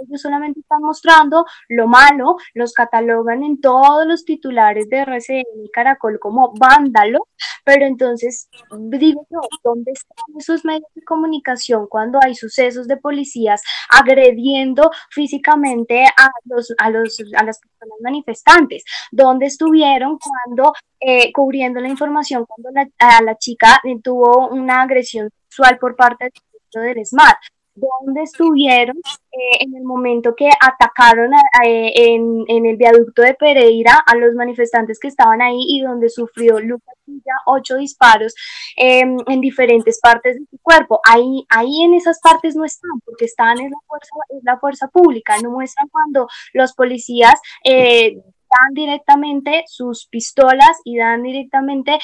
ellos 0.00 0.20
solamente 0.20 0.60
están 0.60 0.80
mostrando 0.82 1.44
lo 1.68 1.86
malo, 1.86 2.36
los 2.54 2.72
catalogan 2.72 3.42
en 3.42 3.60
todos 3.60 4.06
los 4.06 4.24
titulares 4.24 4.88
de 4.88 4.98
RCN 4.98 5.64
y 5.64 5.70
Caracol 5.70 6.18
como 6.20 6.52
vándalos, 6.58 7.22
pero 7.64 7.86
entonces 7.86 8.48
digo 8.90 9.26
yo, 9.30 9.40
¿dónde 9.64 9.92
están 9.92 10.16
esos 10.38 10.64
medios 10.64 10.88
de 10.94 11.02
comunicación 11.02 11.86
cuando 11.88 12.18
hay 12.22 12.34
sucesos 12.34 12.86
de 12.86 12.96
policías 12.96 13.62
agrediendo 13.90 14.90
físicamente 15.10 16.04
a 16.04 16.30
los 16.44 16.72
a 16.78 16.90
los 16.90 17.18
a 17.36 17.44
las 17.44 17.58
personas 17.58 17.98
manifestantes? 18.00 18.84
¿Dónde 19.10 19.46
estuvieron 19.46 20.18
cuando 20.18 20.72
eh, 21.00 21.32
cubriendo 21.32 21.80
la 21.80 21.88
información 21.88 22.46
cuando 22.46 22.70
la, 22.72 22.88
a 22.98 23.22
la 23.22 23.36
chica 23.36 23.80
tuvo 24.02 24.48
una 24.48 24.82
agresión 24.82 25.30
sexual 25.48 25.78
por 25.78 25.96
parte 25.96 26.30
del 26.72 27.04
SMAT? 27.04 27.36
Dónde 27.76 28.22
estuvieron 28.22 28.96
eh, 28.96 29.58
en 29.60 29.76
el 29.76 29.84
momento 29.84 30.34
que 30.34 30.48
atacaron 30.60 31.32
eh, 31.64 31.92
en, 31.94 32.44
en, 32.48 32.66
el 32.66 32.76
viaducto 32.76 33.22
de 33.22 33.34
Pereira 33.34 34.02
a 34.06 34.16
los 34.16 34.34
manifestantes 34.34 34.98
que 34.98 35.08
estaban 35.08 35.42
ahí 35.42 35.58
y 35.68 35.82
donde 35.82 36.08
sufrió 36.08 36.58
Lucas 36.58 36.94
Villa 37.06 37.34
ocho 37.46 37.76
disparos 37.76 38.34
em, 38.76 39.16
en 39.26 39.40
diferentes 39.40 40.00
partes 40.00 40.36
de 40.36 40.46
su 40.50 40.58
cuerpo. 40.62 41.00
Ahí, 41.04 41.46
ahí 41.50 41.82
en 41.82 41.94
esas 41.94 42.18
partes 42.20 42.56
no 42.56 42.64
están, 42.64 42.98
porque 43.04 43.26
están 43.26 43.60
en 43.60 43.70
la 43.70 43.78
fuerza, 43.86 44.14
en 44.30 44.40
la 44.42 44.58
fuerza 44.58 44.88
pública, 44.88 45.36
no 45.42 45.50
muestran 45.50 45.88
cuando 45.88 46.28
los 46.52 46.72
policías 46.72 47.38
eh, 47.64 48.16
dan 48.16 48.74
directamente 48.74 49.64
sus 49.66 50.06
pistolas 50.06 50.80
y 50.84 50.96
dan 50.96 51.22
directamente 51.22 51.98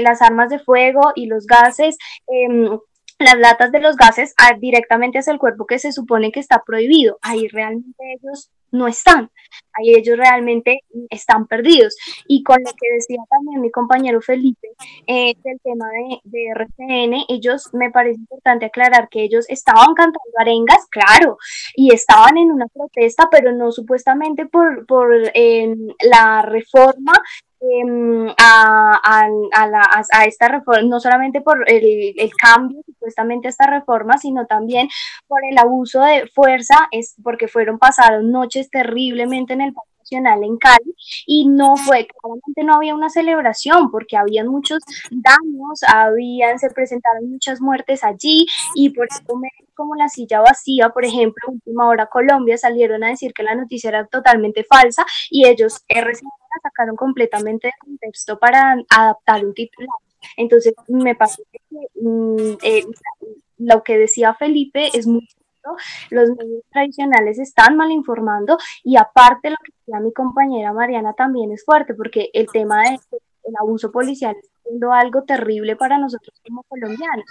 las 0.00 0.20
armas 0.22 0.50
de 0.50 0.58
fuego 0.58 1.12
y 1.14 1.26
los 1.26 1.46
gases 1.46 1.96
em, 2.26 2.78
las 3.24 3.38
latas 3.38 3.72
de 3.72 3.80
los 3.80 3.96
gases 3.96 4.34
directamente 4.60 5.18
hacia 5.18 5.32
el 5.32 5.38
cuerpo 5.38 5.66
que 5.66 5.78
se 5.78 5.92
supone 5.92 6.30
que 6.30 6.40
está 6.40 6.62
prohibido. 6.64 7.18
Ahí 7.22 7.48
realmente 7.48 8.14
ellos 8.14 8.50
no 8.74 8.88
están, 8.88 9.30
ahí 9.72 9.94
ellos 9.94 10.18
realmente 10.18 10.80
están 11.08 11.46
perdidos. 11.46 11.96
Y 12.26 12.42
con 12.42 12.58
lo 12.62 12.70
que 12.72 12.94
decía 12.94 13.22
también 13.30 13.60
mi 13.60 13.70
compañero 13.70 14.20
Felipe 14.20 14.68
eh, 15.06 15.34
del 15.42 15.60
tema 15.62 15.86
de, 15.88 16.20
de, 16.24 16.46
RCN, 16.48 17.24
ellos 17.28 17.70
me 17.72 17.90
parece 17.90 18.18
importante 18.18 18.66
aclarar 18.66 19.08
que 19.08 19.22
ellos 19.22 19.46
estaban 19.48 19.94
cantando 19.94 20.20
arengas, 20.38 20.86
claro, 20.90 21.38
y 21.74 21.94
estaban 21.94 22.36
en 22.36 22.50
una 22.50 22.66
protesta, 22.66 23.28
pero 23.30 23.52
no 23.52 23.70
supuestamente 23.70 24.46
por, 24.46 24.84
por 24.86 25.12
eh, 25.34 25.74
la 26.00 26.42
reforma 26.42 27.12
Em, 27.72 28.28
a, 28.36 29.00
a, 29.02 29.28
a, 30.12 30.24
esta 30.26 30.48
reforma, 30.48 30.82
no 30.82 31.00
solamente 31.00 31.40
por 31.40 31.64
el, 31.70 32.14
el, 32.16 32.30
cambio 32.36 32.82
supuestamente 32.84 33.48
a 33.48 33.50
esta 33.50 33.66
reforma, 33.66 34.18
sino 34.18 34.46
también 34.46 34.88
por 35.26 35.40
el 35.50 35.56
abuso 35.56 36.02
de 36.02 36.26
fuerza, 36.34 36.88
es 36.90 37.14
porque 37.22 37.48
fueron 37.48 37.78
pasadas 37.78 38.22
noches 38.22 38.68
terriblemente 38.70 39.54
en 39.54 39.62
el 39.62 39.74
Nacional 40.04 40.44
en 40.44 40.58
Cali 40.58 40.94
y 41.26 41.48
no 41.48 41.76
fue, 41.76 42.06
claramente 42.06 42.64
no 42.64 42.74
había 42.74 42.94
una 42.94 43.08
celebración 43.08 43.90
porque 43.90 44.18
habían 44.18 44.48
muchos 44.48 44.82
daños, 45.10 45.82
habían, 45.86 46.58
se 46.58 46.68
presentaron 46.70 47.30
muchas 47.30 47.60
muertes 47.62 48.04
allí 48.04 48.46
y 48.74 48.90
por 48.90 49.06
eso 49.10 49.22
como 49.74 49.94
la 49.96 50.08
silla 50.08 50.40
vacía, 50.40 50.90
por 50.90 51.04
ejemplo, 51.04 51.48
Última 51.48 51.88
Hora 51.88 52.06
Colombia 52.06 52.58
salieron 52.58 53.02
a 53.02 53.08
decir 53.08 53.32
que 53.32 53.42
la 53.42 53.54
noticia 53.54 53.88
era 53.88 54.06
totalmente 54.06 54.64
falsa 54.64 55.04
y 55.30 55.46
ellos 55.46 55.82
RCN 55.88 56.28
la 56.54 56.60
sacaron 56.62 56.96
completamente 56.96 57.68
de 57.68 57.72
contexto 57.78 58.38
para 58.38 58.76
adaptar 58.88 59.44
un 59.44 59.54
titular. 59.54 59.88
Entonces, 60.36 60.74
me 60.88 61.14
parece 61.14 61.42
que 61.52 61.60
mm, 62.00 62.56
eh, 62.62 62.84
lo 63.58 63.82
que 63.82 63.98
decía 63.98 64.34
Felipe 64.34 64.96
es 64.96 65.06
muy 65.06 65.26
los 66.10 66.30
medios 66.30 66.62
tradicionales 66.70 67.38
están 67.38 67.76
mal 67.76 67.90
informando 67.90 68.58
y 68.82 68.96
aparte 68.96 69.50
lo 69.50 69.56
que 69.64 69.72
decía 69.78 70.00
mi 70.00 70.12
compañera 70.12 70.72
Mariana 70.72 71.14
también 71.14 71.52
es 71.52 71.64
fuerte 71.64 71.94
porque 71.94 72.30
el 72.32 72.48
tema 72.50 72.82
del 72.82 73.54
abuso 73.58 73.90
policial 73.90 74.36
está 74.36 74.58
siendo 74.62 74.92
algo 74.92 75.22
terrible 75.22 75.76
para 75.76 75.98
nosotros 75.98 76.38
como 76.46 76.62
colombianos. 76.64 77.26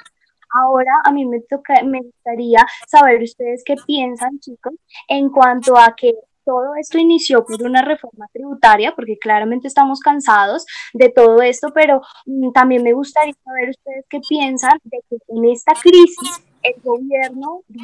Ahora 0.56 0.92
a 1.04 1.12
mí 1.12 1.26
me, 1.26 1.42
toca, 1.42 1.82
me 1.84 2.02
gustaría 2.02 2.64
saber 2.88 3.24
ustedes 3.24 3.64
qué 3.66 3.76
piensan, 3.88 4.40
chicos, 4.40 4.74
en 5.08 5.30
cuanto 5.30 5.78
a 5.78 5.96
que 5.96 6.14
todo 6.46 6.76
esto 6.80 6.98
inició 6.98 7.46
por 7.46 7.62
una 7.64 7.82
reforma 7.82 8.28
tributaria, 8.34 8.94
porque 8.96 9.18
claramente 9.18 9.68
estamos 9.68 10.00
cansados 10.00 10.66
de 10.94 11.10
todo 11.10 11.42
esto, 11.42 11.70
pero 11.74 12.02
mm, 12.26 12.52
también 12.52 12.84
me 12.84 12.94
gustaría 12.94 13.34
saber 13.44 13.70
ustedes 13.70 14.06
qué 14.10 14.20
piensan 14.28 14.80
de 14.84 15.00
que 15.10 15.18
en 15.28 15.46
esta 15.46 15.74
crisis 15.74 16.44
el 16.64 16.82
gobierno 16.82 17.62
de 17.68 17.82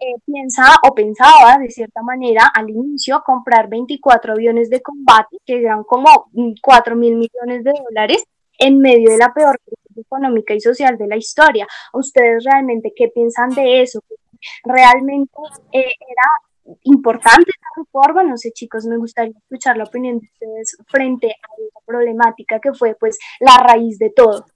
eh, 0.00 0.14
piensa 0.24 0.62
o 0.88 0.94
pensaba 0.94 1.58
de 1.58 1.68
cierta 1.68 2.02
manera 2.02 2.48
al 2.54 2.70
inicio 2.70 3.22
comprar 3.24 3.68
24 3.68 4.34
aviones 4.34 4.70
de 4.70 4.80
combate, 4.80 5.38
que 5.44 5.60
eran 5.60 5.82
como 5.82 6.30
4 6.62 6.94
mm, 6.94 6.98
mil 6.98 7.16
millones 7.16 7.64
de 7.64 7.72
dólares, 7.88 8.24
en 8.58 8.78
medio 8.78 9.10
de 9.10 9.18
la 9.18 9.32
peor 9.32 9.58
crisis 9.64 10.04
económica 10.04 10.54
y 10.54 10.60
social 10.60 10.96
de 10.96 11.06
la 11.06 11.16
historia. 11.16 11.66
¿Ustedes 11.92 12.44
realmente 12.44 12.92
qué 12.94 13.08
piensan 13.08 13.50
de 13.50 13.82
eso? 13.82 14.00
¿Realmente 14.64 15.32
eh, 15.72 15.80
era 15.80 16.28
importante 16.82 17.50
esta 17.50 17.68
reforma? 17.76 18.22
No 18.22 18.36
sé, 18.36 18.52
chicos, 18.52 18.84
me 18.86 18.96
gustaría 18.96 19.36
escuchar 19.36 19.76
la 19.76 19.84
opinión 19.84 20.18
de 20.18 20.26
ustedes 20.26 20.76
frente 20.88 21.28
a 21.28 21.30
esa 21.30 21.80
problemática 21.86 22.60
que 22.60 22.72
fue 22.72 22.96
pues 22.98 23.18
la 23.40 23.56
raíz 23.58 23.98
de 23.98 24.10
todo. 24.10 24.46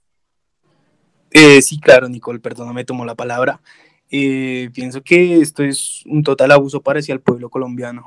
Eh, 1.31 1.61
sí, 1.61 1.79
claro, 1.79 2.07
Nicole, 2.09 2.39
perdón, 2.39 2.73
me 2.75 2.85
tomó 2.85 3.05
la 3.05 3.15
palabra. 3.15 3.59
Eh, 4.11 4.69
pienso 4.73 5.01
que 5.01 5.41
esto 5.41 5.63
es 5.63 6.03
un 6.05 6.21
total 6.21 6.51
abuso 6.51 6.81
para 6.81 6.99
el 6.99 7.21
pueblo 7.21 7.49
colombiano, 7.49 8.03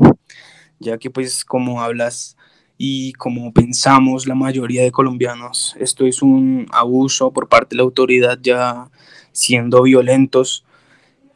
ya 0.78 0.98
que 0.98 1.10
pues 1.10 1.44
como 1.44 1.82
hablas 1.82 2.36
y 2.78 3.12
como 3.14 3.52
pensamos 3.52 4.26
la 4.26 4.34
mayoría 4.34 4.82
de 4.82 4.92
colombianos, 4.92 5.74
esto 5.80 6.06
es 6.06 6.22
un 6.22 6.66
abuso 6.70 7.32
por 7.32 7.48
parte 7.48 7.70
de 7.70 7.78
la 7.78 7.82
autoridad 7.82 8.38
ya 8.40 8.90
siendo 9.32 9.82
violentos, 9.82 10.65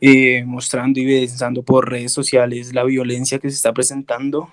eh, 0.01 0.45
mostrando 0.47 1.01
y 1.01 1.05
evidenciando 1.05 1.63
por 1.63 1.91
redes 1.91 2.13
sociales 2.13 2.75
la 2.75 2.85
violencia 2.85 3.39
que 3.39 3.51
se 3.51 3.57
está 3.57 3.73
presentando, 3.73 4.51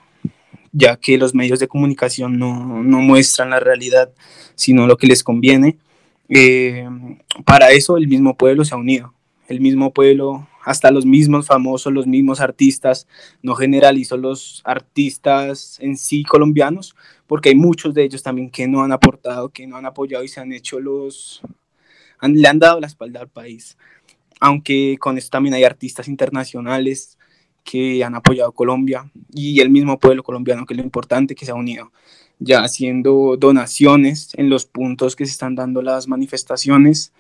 ya 0.71 0.97
que 0.97 1.17
los 1.17 1.33
medios 1.33 1.59
de 1.59 1.67
comunicación 1.67 2.37
no, 2.37 2.83
no 2.83 2.99
muestran 2.99 3.49
la 3.49 3.59
realidad, 3.59 4.11
sino 4.55 4.87
lo 4.87 4.97
que 4.97 5.07
les 5.07 5.23
conviene 5.23 5.77
eh, 6.29 6.87
para 7.45 7.71
eso 7.71 7.97
el 7.97 8.07
mismo 8.07 8.35
pueblo 8.35 8.65
se 8.65 8.75
ha 8.75 8.77
unido. 8.77 9.13
El 9.47 9.61
mismo 9.61 9.93
pueblo, 9.93 10.47
hasta 10.65 10.91
los 10.91 11.05
mismos 11.05 11.47
famosos, 11.47 11.93
los 11.93 12.05
mismos 12.05 12.41
artistas, 12.41 13.07
no 13.41 13.55
generalizo 13.55 14.17
los 14.17 14.61
artistas 14.65 15.77
en 15.79 15.97
sí 15.97 16.23
colombianos, 16.23 16.95
porque 17.27 17.49
hay 17.49 17.55
muchos 17.55 17.93
de 17.93 18.03
ellos 18.03 18.23
también 18.23 18.49
que 18.49 18.67
no 18.67 18.83
han 18.83 18.91
aportado, 18.91 19.49
que 19.49 19.65
no 19.65 19.77
han 19.77 19.85
apoyado 19.85 20.23
y 20.23 20.27
se 20.27 20.41
han 20.41 20.51
hecho 20.51 20.79
los, 20.81 21.41
le 22.21 22.47
han 22.47 22.59
dado 22.59 22.81
la 22.81 22.87
espalda 22.87 23.21
al 23.21 23.29
país. 23.29 23.77
Aunque 24.39 24.97
con 24.99 25.17
esto 25.17 25.31
también 25.31 25.55
hay 25.55 25.63
artistas 25.63 26.07
internacionales 26.07 27.17
que 27.63 28.03
han 28.03 28.15
apoyado 28.15 28.51
Colombia 28.53 29.11
y 29.33 29.59
el 29.59 29.69
mismo 29.69 29.99
pueblo 29.99 30.23
colombiano, 30.23 30.65
que 30.65 30.75
lo 30.75 30.83
importante, 30.83 31.35
que 31.35 31.45
se 31.45 31.51
ha 31.51 31.55
unido 31.55 31.91
ya 32.39 32.63
haciendo 32.63 33.35
donaciones 33.37 34.29
en 34.35 34.49
los 34.49 34.65
puntos 34.65 35.15
que 35.15 35.25
se 35.25 35.31
están 35.31 35.55
dando 35.55 35.81
las 35.81 36.07
manifestaciones, 36.07 37.11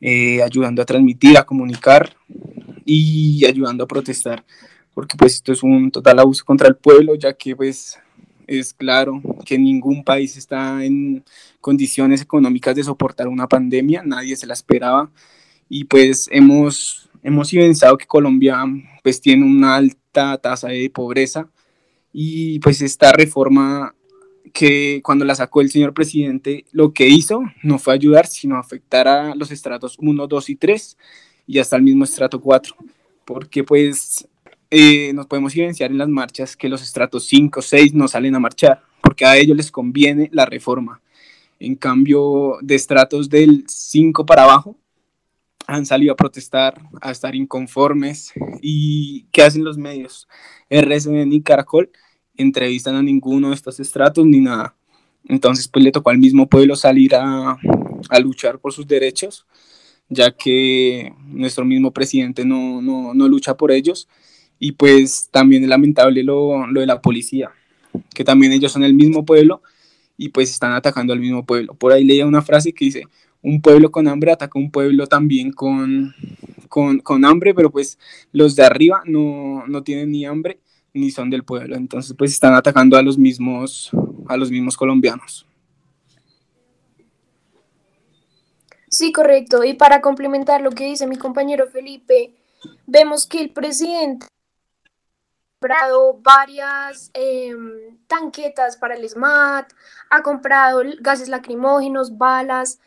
eh, 0.00 0.42
ayudando 0.42 0.82
a 0.82 0.84
transmitir, 0.84 1.38
a 1.38 1.44
comunicar 1.44 2.16
y 2.84 3.44
ayudando 3.46 3.84
a 3.84 3.88
protestar, 3.88 4.44
porque 4.94 5.16
pues 5.16 5.34
esto 5.34 5.52
es 5.52 5.62
un 5.62 5.90
total 5.90 6.18
abuso 6.18 6.44
contra 6.44 6.68
el 6.68 6.76
pueblo, 6.76 7.14
ya 7.14 7.32
que 7.32 7.56
pues 7.56 7.98
es 8.46 8.72
claro 8.72 9.20
que 9.44 9.58
ningún 9.58 10.04
país 10.04 10.36
está 10.36 10.84
en 10.84 11.24
condiciones 11.60 12.22
económicas 12.22 12.74
de 12.74 12.84
soportar 12.84 13.28
una 13.28 13.46
pandemia, 13.46 14.02
nadie 14.04 14.36
se 14.36 14.46
la 14.46 14.54
esperaba 14.54 15.10
y 15.68 15.84
pues 15.84 16.28
hemos, 16.32 17.08
hemos 17.22 17.52
evidenciado 17.52 17.98
que 17.98 18.06
Colombia 18.06 18.64
pues 19.02 19.20
tiene 19.20 19.44
una 19.44 19.76
alta 19.76 20.38
tasa 20.38 20.68
de 20.68 20.90
pobreza 20.90 21.48
y 22.12 22.58
pues 22.60 22.80
esta 22.80 23.12
reforma 23.12 23.94
que 24.52 25.00
cuando 25.02 25.24
la 25.24 25.34
sacó 25.34 25.60
el 25.60 25.70
señor 25.70 25.94
presidente, 25.94 26.64
lo 26.72 26.92
que 26.92 27.08
hizo 27.08 27.42
no 27.62 27.78
fue 27.78 27.94
ayudar, 27.94 28.26
sino 28.26 28.56
afectar 28.56 29.06
a 29.06 29.34
los 29.34 29.50
estratos 29.50 29.96
1, 29.98 30.26
2 30.26 30.50
y 30.50 30.56
3 30.56 30.96
y 31.46 31.58
hasta 31.58 31.76
el 31.76 31.82
mismo 31.82 32.04
estrato 32.04 32.40
4, 32.40 32.74
porque 33.24 33.64
pues 33.64 34.26
eh, 34.70 35.12
nos 35.14 35.26
podemos 35.26 35.54
evidenciar 35.54 35.90
en 35.90 35.98
las 35.98 36.08
marchas 36.08 36.56
que 36.56 36.68
los 36.68 36.82
estratos 36.82 37.24
5, 37.26 37.62
6 37.62 37.94
no 37.94 38.08
salen 38.08 38.34
a 38.34 38.40
marchar, 38.40 38.82
porque 39.02 39.24
a 39.24 39.36
ellos 39.36 39.56
les 39.56 39.70
conviene 39.70 40.28
la 40.32 40.44
reforma. 40.44 41.00
En 41.60 41.74
cambio, 41.74 42.58
de 42.60 42.74
estratos 42.74 43.28
del 43.28 43.64
5 43.66 44.26
para 44.26 44.44
abajo, 44.44 44.76
han 45.68 45.84
salido 45.84 46.14
a 46.14 46.16
protestar, 46.16 46.80
a 47.00 47.10
estar 47.10 47.36
inconformes. 47.36 48.32
¿Y 48.62 49.26
qué 49.30 49.42
hacen 49.42 49.62
los 49.62 49.76
medios? 49.76 50.26
RSN 50.70 51.30
y 51.30 51.42
Caracol 51.42 51.90
entrevistan 52.36 52.96
a 52.96 53.02
ninguno 53.02 53.50
de 53.50 53.54
estos 53.54 53.78
estratos 53.78 54.24
ni 54.24 54.40
nada. 54.40 54.74
Entonces, 55.28 55.68
pues 55.68 55.84
le 55.84 55.92
tocó 55.92 56.08
al 56.08 56.16
mismo 56.16 56.48
pueblo 56.48 56.74
salir 56.74 57.14
a, 57.14 57.58
a 58.08 58.18
luchar 58.18 58.58
por 58.58 58.72
sus 58.72 58.86
derechos, 58.86 59.46
ya 60.08 60.30
que 60.30 61.12
nuestro 61.26 61.66
mismo 61.66 61.92
presidente 61.92 62.46
no, 62.46 62.80
no, 62.80 63.12
no, 63.12 63.28
lucha 63.28 63.54
por 63.54 63.70
ellos. 63.70 64.08
Y 64.58 64.72
pues 64.72 65.28
también 65.30 65.64
es 65.64 65.68
lamentable 65.68 66.22
lo, 66.22 66.66
lo 66.66 66.80
de 66.80 66.86
la 66.86 67.02
policía, 67.02 67.50
que 68.14 68.24
también 68.24 68.52
ellos 68.52 68.72
son 68.72 68.84
el 68.84 68.94
mismo 68.94 69.26
pueblo 69.26 69.60
y 70.16 70.30
pues 70.30 70.50
están 70.50 70.72
atacando 70.72 71.12
al 71.12 71.20
mismo 71.20 71.44
pueblo. 71.44 71.74
Por 71.74 71.92
ahí 71.92 72.04
leía 72.04 72.26
una 72.26 72.40
frase 72.40 72.72
que 72.72 72.86
dice, 72.86 73.04
un 73.42 73.60
pueblo 73.62 73.90
con 73.90 74.08
hambre 74.08 74.32
ataca 74.32 74.58
un 74.58 74.70
pueblo 74.70 75.06
también 75.06 75.52
con, 75.52 76.14
con, 76.68 76.98
con 77.00 77.24
hambre, 77.24 77.54
pero 77.54 77.70
pues 77.70 77.98
los 78.32 78.56
de 78.56 78.64
arriba 78.64 79.02
no, 79.04 79.64
no 79.66 79.82
tienen 79.82 80.10
ni 80.10 80.24
hambre 80.26 80.60
ni 80.92 81.10
son 81.10 81.30
del 81.30 81.44
pueblo. 81.44 81.76
Entonces, 81.76 82.14
pues 82.16 82.32
están 82.32 82.54
atacando 82.54 82.96
a 82.96 83.02
los 83.02 83.18
mismos, 83.18 83.90
a 84.28 84.36
los 84.36 84.50
mismos 84.50 84.76
colombianos. 84.76 85.46
Sí, 88.88 89.12
correcto. 89.12 89.64
Y 89.64 89.74
para 89.74 90.00
complementar 90.00 90.60
lo 90.60 90.70
que 90.70 90.86
dice 90.86 91.06
mi 91.06 91.16
compañero 91.16 91.66
Felipe, 91.68 92.34
vemos 92.86 93.26
que 93.26 93.40
el 93.40 93.50
presidente 93.50 94.26
ha 94.26 95.60
comprado 95.60 96.18
varias 96.22 97.10
em, 97.12 97.98
tanquetas 98.06 98.76
para 98.76 98.94
el 98.94 99.08
SMAT, 99.08 99.70
ha 100.10 100.22
comprado 100.22 100.82
gases 101.00 101.28
lacrimógenos, 101.28 102.16
balas. 102.16 102.80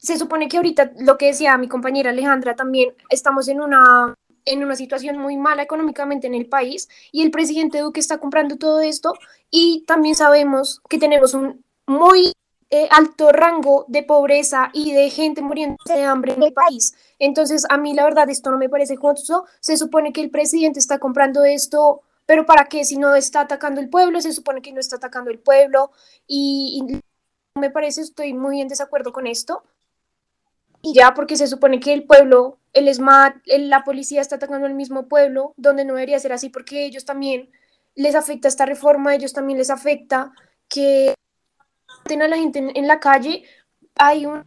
Se 0.00 0.18
supone 0.18 0.48
que 0.48 0.56
ahorita, 0.56 0.92
lo 0.98 1.16
que 1.18 1.26
decía 1.26 1.56
mi 1.58 1.68
compañera 1.68 2.10
Alejandra, 2.10 2.56
también 2.56 2.94
estamos 3.10 3.48
en 3.48 3.60
una 3.60 4.14
en 4.46 4.64
una 4.64 4.74
situación 4.74 5.18
muy 5.18 5.36
mala 5.36 5.62
económicamente 5.62 6.26
en 6.26 6.34
el 6.34 6.48
país 6.48 6.88
y 7.12 7.22
el 7.22 7.30
presidente 7.30 7.78
Duque 7.80 8.00
está 8.00 8.18
comprando 8.18 8.56
todo 8.56 8.80
esto 8.80 9.12
y 9.50 9.84
también 9.86 10.14
sabemos 10.14 10.80
que 10.88 10.98
tenemos 10.98 11.34
un 11.34 11.62
muy 11.86 12.32
eh, 12.70 12.88
alto 12.90 13.32
rango 13.32 13.84
de 13.88 14.02
pobreza 14.02 14.70
y 14.72 14.92
de 14.92 15.10
gente 15.10 15.42
muriendo 15.42 15.76
de 15.86 16.04
hambre 16.04 16.34
en 16.34 16.42
el 16.42 16.52
país. 16.52 16.94
Entonces, 17.18 17.66
a 17.68 17.76
mí 17.76 17.94
la 17.94 18.04
verdad 18.04 18.30
esto 18.30 18.50
no 18.50 18.58
me 18.58 18.68
parece 18.68 18.96
justo. 18.96 19.44
Se 19.60 19.76
supone 19.76 20.12
que 20.12 20.20
el 20.20 20.30
presidente 20.30 20.78
está 20.78 20.98
comprando 20.98 21.44
esto, 21.44 22.02
pero 22.26 22.46
¿para 22.46 22.66
qué? 22.66 22.84
Si 22.84 22.96
no 22.96 23.14
está 23.16 23.40
atacando 23.42 23.80
el 23.80 23.90
pueblo, 23.90 24.20
se 24.20 24.32
supone 24.32 24.62
que 24.62 24.72
no 24.72 24.80
está 24.80 24.96
atacando 24.96 25.30
el 25.30 25.40
pueblo 25.40 25.90
y, 26.28 26.80
y 26.88 27.00
me 27.58 27.70
parece, 27.70 28.02
estoy 28.02 28.34
muy 28.34 28.60
en 28.60 28.68
desacuerdo 28.68 29.12
con 29.12 29.26
esto. 29.26 29.64
Y 30.82 30.94
ya, 30.94 31.12
porque 31.14 31.36
se 31.36 31.46
supone 31.46 31.78
que 31.78 31.92
el 31.92 32.04
pueblo 32.04 32.60
el 32.72 32.92
SMAT, 32.92 33.36
la 33.46 33.84
policía 33.84 34.20
está 34.20 34.36
atacando 34.36 34.66
al 34.66 34.74
mismo 34.74 35.08
pueblo, 35.08 35.54
donde 35.56 35.84
no 35.84 35.94
debería 35.94 36.18
ser 36.18 36.32
así, 36.32 36.50
porque 36.50 36.84
ellos 36.84 37.04
también 37.04 37.50
les 37.94 38.14
afecta 38.14 38.48
esta 38.48 38.66
reforma, 38.66 39.14
ellos 39.14 39.32
también 39.32 39.58
les 39.58 39.70
afecta 39.70 40.32
que 40.68 41.14
a 42.08 42.28
la 42.28 42.36
gente 42.36 42.72
en, 42.74 42.86
la 42.86 43.00
calle. 43.00 43.44
Hay 43.96 44.26
un 44.26 44.44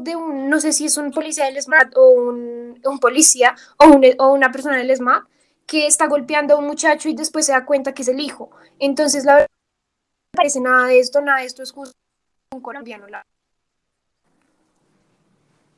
de 0.00 0.16
un, 0.16 0.48
no 0.48 0.60
sé 0.60 0.72
si 0.72 0.86
es 0.86 0.96
un 0.96 1.10
policía 1.10 1.44
del 1.44 1.60
SMAT 1.60 1.94
o 1.96 2.10
un, 2.10 2.80
policía 3.00 3.54
o, 3.78 4.00
o, 4.18 4.32
una 4.32 4.50
persona 4.50 4.78
del 4.78 4.96
SMAT 4.96 5.24
que 5.66 5.86
está 5.86 6.06
golpeando 6.06 6.54
a 6.54 6.58
un 6.58 6.66
muchacho 6.66 7.08
y 7.08 7.14
después 7.14 7.46
se 7.46 7.52
da 7.52 7.66
cuenta 7.66 7.92
que 7.92 8.02
es 8.02 8.08
el 8.08 8.20
hijo. 8.20 8.50
Entonces, 8.78 9.24
la 9.24 9.34
verdad, 9.34 9.48
no 9.50 10.36
parece 10.38 10.60
nada 10.60 10.86
de 10.86 11.00
esto, 11.00 11.20
nada 11.20 11.40
de 11.40 11.46
esto 11.46 11.62
es 11.62 11.72
justo 11.72 11.94
un 12.54 12.62
colombiano. 12.62 13.06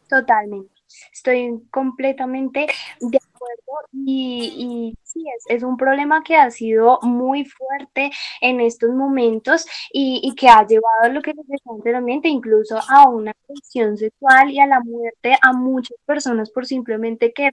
Totalmente. 0.08 0.76
Estoy 1.12 1.62
completamente 1.70 2.66
de 3.00 3.18
acuerdo 3.18 3.88
y, 3.92 4.94
y 4.94 4.98
sí, 5.02 5.24
es, 5.36 5.56
es, 5.56 5.62
un 5.64 5.76
problema 5.76 6.22
que 6.22 6.36
ha 6.36 6.48
sido 6.50 7.00
muy 7.02 7.44
fuerte 7.44 8.10
en 8.40 8.60
estos 8.60 8.90
momentos 8.90 9.66
y, 9.92 10.20
y 10.22 10.34
que 10.36 10.48
ha 10.48 10.64
llevado 10.64 11.12
lo 11.12 11.22
que 11.22 11.32
les 11.32 11.46
decía 11.48 11.72
anteriormente, 11.72 12.28
incluso 12.28 12.78
a 12.88 13.08
una 13.08 13.32
agresión 13.48 13.96
sexual 13.96 14.50
y 14.50 14.60
a 14.60 14.66
la 14.66 14.80
muerte 14.80 15.36
a 15.42 15.52
muchas 15.52 15.98
personas 16.06 16.50
por 16.50 16.66
simplemente 16.66 17.32
querer 17.32 17.52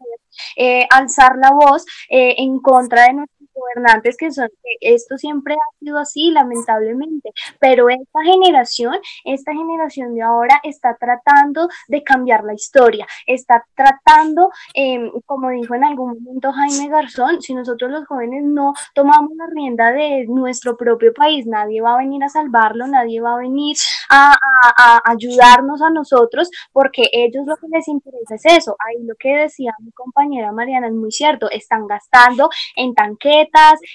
eh, 0.55 0.87
alzar 0.91 1.35
la 1.37 1.51
voz 1.51 1.85
eh, 2.09 2.35
en 2.37 2.59
contra 2.59 3.07
de 3.07 3.13
nuestros 3.13 3.42
gobernantes 3.53 4.17
que 4.17 4.31
son, 4.31 4.49
esto 4.81 5.17
siempre 5.17 5.55
ha 5.55 5.77
sido 5.79 5.97
así, 5.97 6.31
lamentablemente, 6.31 7.31
pero 7.59 7.89
esta 7.89 8.21
generación, 8.23 8.95
esta 9.25 9.53
generación 9.53 10.15
de 10.15 10.21
ahora 10.21 10.59
está 10.63 10.95
tratando 10.99 11.67
de 11.87 12.03
cambiar 12.03 12.43
la 12.43 12.53
historia, 12.53 13.07
está 13.25 13.65
tratando, 13.75 14.49
eh, 14.73 15.11
como 15.25 15.49
dijo 15.49 15.75
en 15.75 15.83
algún 15.83 16.23
momento 16.23 16.51
Jaime 16.51 16.89
Garzón, 16.89 17.41
si 17.41 17.53
nosotros 17.53 17.91
los 17.91 18.05
jóvenes 18.05 18.43
no 18.43 18.73
tomamos 18.93 19.31
la 19.35 19.47
rienda 19.47 19.91
de 19.91 20.25
nuestro 20.27 20.77
propio 20.77 21.13
país, 21.13 21.45
nadie 21.45 21.81
va 21.81 21.93
a 21.95 21.97
venir 21.97 22.23
a 22.23 22.29
salvarlo, 22.29 22.87
nadie 22.87 23.21
va 23.21 23.33
a 23.33 23.37
venir 23.37 23.77
a, 24.09 24.33
a, 24.33 24.97
a 24.97 25.11
ayudarnos 25.11 25.81
a 25.81 25.89
nosotros, 25.89 26.49
porque 26.71 27.09
ellos 27.11 27.45
lo 27.45 27.55
que 27.57 27.67
les 27.69 27.87
interesa 27.87 28.35
es 28.35 28.45
eso, 28.45 28.75
ahí 28.79 29.03
lo 29.03 29.15
que 29.15 29.35
decía 29.35 29.73
mi 29.79 29.91
compañera 29.91 30.51
Mariana 30.51 30.87
es 30.87 30.93
muy 30.93 31.11
cierto, 31.11 31.49
están 31.49 31.87
gastando 31.87 32.49
en 32.75 32.93
tanques 32.93 33.42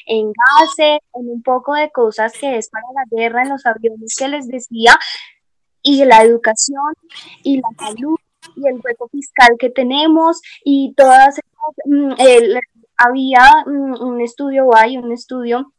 en 0.07 0.33
gases, 0.33 1.01
en 1.15 1.31
un 1.31 1.43
poco 1.43 1.75
de 1.75 1.91
cosas 1.91 2.33
que 2.39 2.57
es 2.59 2.69
para 2.71 2.87
la 2.95 3.05
guerra, 3.11 3.43
en 3.43 3.51
los 3.51 3.67
aviones 3.67 4.15
que 4.17 4.29
les 4.29 4.49
decía. 4.49 4.99
y 5.83 6.05
la 6.05 6.23
educación 6.23 6.93
y 7.45 7.59
la 7.59 7.69
salud 7.79 8.19
y 8.57 8.69
el 8.69 8.81
hueco 8.85 9.09
fiscal 9.09 9.57
que 9.59 9.71
tenemos 9.71 10.41
y 10.65 10.93
todas 10.97 11.39
esas, 11.39 11.45
mm, 11.87 12.13
había 12.97 13.65
mm, 13.67 14.03
un 14.03 14.21
estudio 14.21 14.67
o 14.67 14.77
hay 14.77 14.99
un 14.99 15.13
estudio 15.13 15.73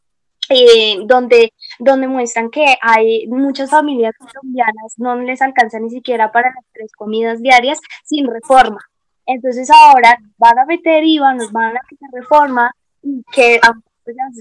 eh, 0.49 0.99
donde, 1.05 1.53
donde 1.77 2.07
muestran 2.07 2.49
que 2.49 2.65
hay 2.81 3.27
muchas 3.27 3.69
familias 3.69 4.15
colombianas 4.17 4.95
no 4.97 5.15
les 5.17 5.41
alcanza 5.43 5.79
ni 5.79 5.91
siquiera 5.91 6.31
para 6.31 6.49
las 6.55 6.65
tres 6.73 6.91
comidas 6.93 7.41
diarias 7.41 7.79
sin 8.03 8.25
reforma. 8.27 8.79
Entonces 9.27 9.69
ahora 9.69 10.17
van 10.39 10.57
a 10.57 10.65
meter 10.65 11.03
IVA, 11.03 11.35
nos 11.35 11.51
van 11.51 11.77
a 11.77 11.81
meter 11.91 12.09
reforma, 12.13 12.71
que 13.31 13.59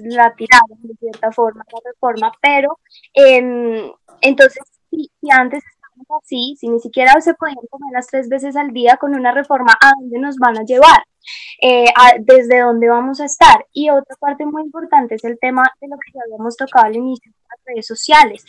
la 0.05 0.35
tiraron 0.35 0.79
de 0.83 0.95
cierta 0.95 1.33
forma 1.33 1.65
la 1.71 1.91
reforma, 1.93 2.33
pero 2.41 2.79
em, 3.15 3.91
entonces 4.21 4.63
si, 4.91 5.11
antes 5.31 5.63
estábamos 5.65 6.23
así, 6.25 6.57
si 6.59 6.69
ni 6.69 6.81
siquiera 6.81 7.21
se 7.21 7.35
podían 7.35 7.57
comer 7.71 7.91
las 7.93 8.07
tres 8.07 8.29
veces 8.29 8.57
al 8.57 8.73
día 8.73 8.97
con 8.97 9.15
una 9.15 9.33
reforma, 9.33 9.77
¿a 9.81 9.93
dónde 10.01 10.19
nos 10.19 10.37
van 10.37 10.59
a 10.59 10.65
llevar? 10.65 11.05
Eh, 11.61 11.87
desde 12.21 12.61
dónde 12.61 12.89
vamos 12.89 13.21
a 13.21 13.27
estar. 13.27 13.67
Y 13.73 13.91
otra 13.91 14.17
parte 14.19 14.47
muy 14.47 14.63
importante 14.63 15.17
es 15.17 15.25
el 15.25 15.39
tema 15.39 15.65
de 15.81 15.89
lo 15.89 15.97
que 15.97 16.13
ya 16.15 16.21
habíamos 16.25 16.57
tocado 16.57 16.87
al 16.87 16.97
inicio, 16.97 17.33
redes 17.69 17.87
sociales. 17.87 18.45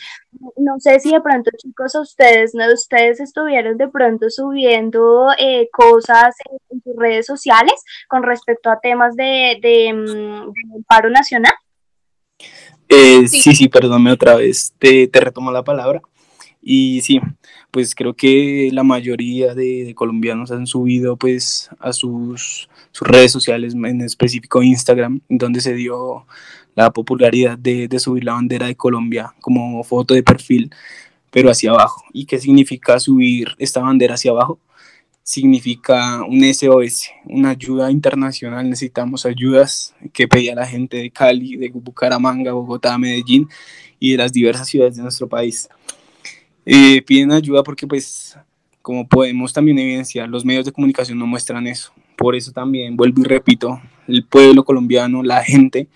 No 0.56 0.78
sé 0.78 0.98
si 1.00 1.12
de 1.12 1.20
pronto, 1.20 1.50
chicos, 1.56 1.94
a 1.94 2.00
ustedes, 2.00 2.54
¿no? 2.54 2.64
ustedes 2.72 3.20
estuvieron 3.20 3.76
de 3.76 3.88
pronto 3.88 4.30
subiendo 4.30 5.28
eh, 5.38 5.68
cosas 5.72 6.34
en, 6.50 6.82
sus 6.82 6.96
redes 6.96 7.26
sociales 7.26 7.82
con 8.08 8.22
respecto 8.22 8.70
a 8.70 8.80
temas 8.80 9.14
de, 9.16 9.58
de, 9.60 9.92
mm, 9.92 10.82
paro 10.88 11.10
nacional. 11.10 11.52
Eh, 12.88 13.28
sí. 13.28 13.54
sí, 13.54 13.68
perdónme 13.68 14.12
otra 14.12 14.34
vez, 14.34 14.74
te, 14.78 15.06
te 15.06 15.20
retomo 15.20 15.52
la 15.52 15.62
palabra. 15.62 16.02
Y 16.62 17.00
sí, 17.00 17.20
pues 17.70 17.94
creo 17.94 18.14
que 18.14 18.70
la 18.72 18.82
mayoría 18.82 19.54
de, 19.54 19.94
colombianos 19.94 20.50
han 20.50 20.66
subido 20.66 21.16
pues 21.16 21.70
a 21.78 21.92
sus, 21.92 22.68
sus, 22.90 23.08
redes 23.08 23.32
sociales, 23.32 23.74
en 23.74 24.00
específico 24.02 24.62
Instagram, 24.62 25.20
donde 25.28 25.60
se 25.60 25.74
dio 25.74 26.26
la 26.74 26.90
popularidad 26.90 27.58
de, 27.58 27.88
de, 27.88 27.98
subir 27.98 28.24
la 28.24 28.34
bandera 28.34 28.66
de 28.66 28.76
Colombia 28.76 29.34
como 29.40 29.82
foto 29.84 30.14
de 30.14 30.22
perfil, 30.22 30.70
pero 31.30 31.50
hacia 31.50 31.70
abajo. 31.70 32.02
¿Y 32.12 32.24
qué 32.26 32.38
significa 32.38 32.98
subir 32.98 33.48
esta 33.58 33.80
bandera 33.80 34.14
hacia 34.14 34.30
abajo? 34.30 34.58
Significa 35.22 36.22
un 36.24 36.42
SOS, 36.52 37.10
una 37.26 37.50
ayuda 37.50 37.90
internacional. 37.90 38.68
Necesitamos 38.68 39.26
ayudas 39.26 39.94
que 40.12 40.26
pedía 40.26 40.54
la 40.54 40.66
gente 40.66 40.96
de 40.96 41.10
Cali, 41.10 41.56
de 41.56 41.70
Bucaramanga, 41.70 42.52
Bogotá, 42.52 42.96
Medellín 42.98 43.48
y 43.98 44.12
de 44.12 44.18
las 44.18 44.32
diversas 44.32 44.68
ciudades 44.68 44.96
de 44.96 45.02
nuestro 45.02 45.28
país. 45.28 45.68
Eh, 46.66 47.02
piden 47.02 47.32
ayuda 47.32 47.62
porque 47.62 47.86
pues 47.86 48.36
como 48.82 49.06
podemos 49.06 49.52
también 49.52 49.78
evidenciar, 49.78 50.28
los 50.28 50.44
medios 50.44 50.64
de 50.64 50.72
comunicación 50.72 51.18
no 51.18 51.26
muestran 51.26 51.66
eso. 51.66 51.92
Por 52.16 52.34
eso 52.34 52.52
también, 52.52 52.96
vuelvo 52.96 53.22
y 53.22 53.24
repito, 53.24 53.80
el 54.08 54.24
pueblo 54.24 54.64
colombiano, 54.64 55.22
la 55.22 55.42
gente, 55.44 55.88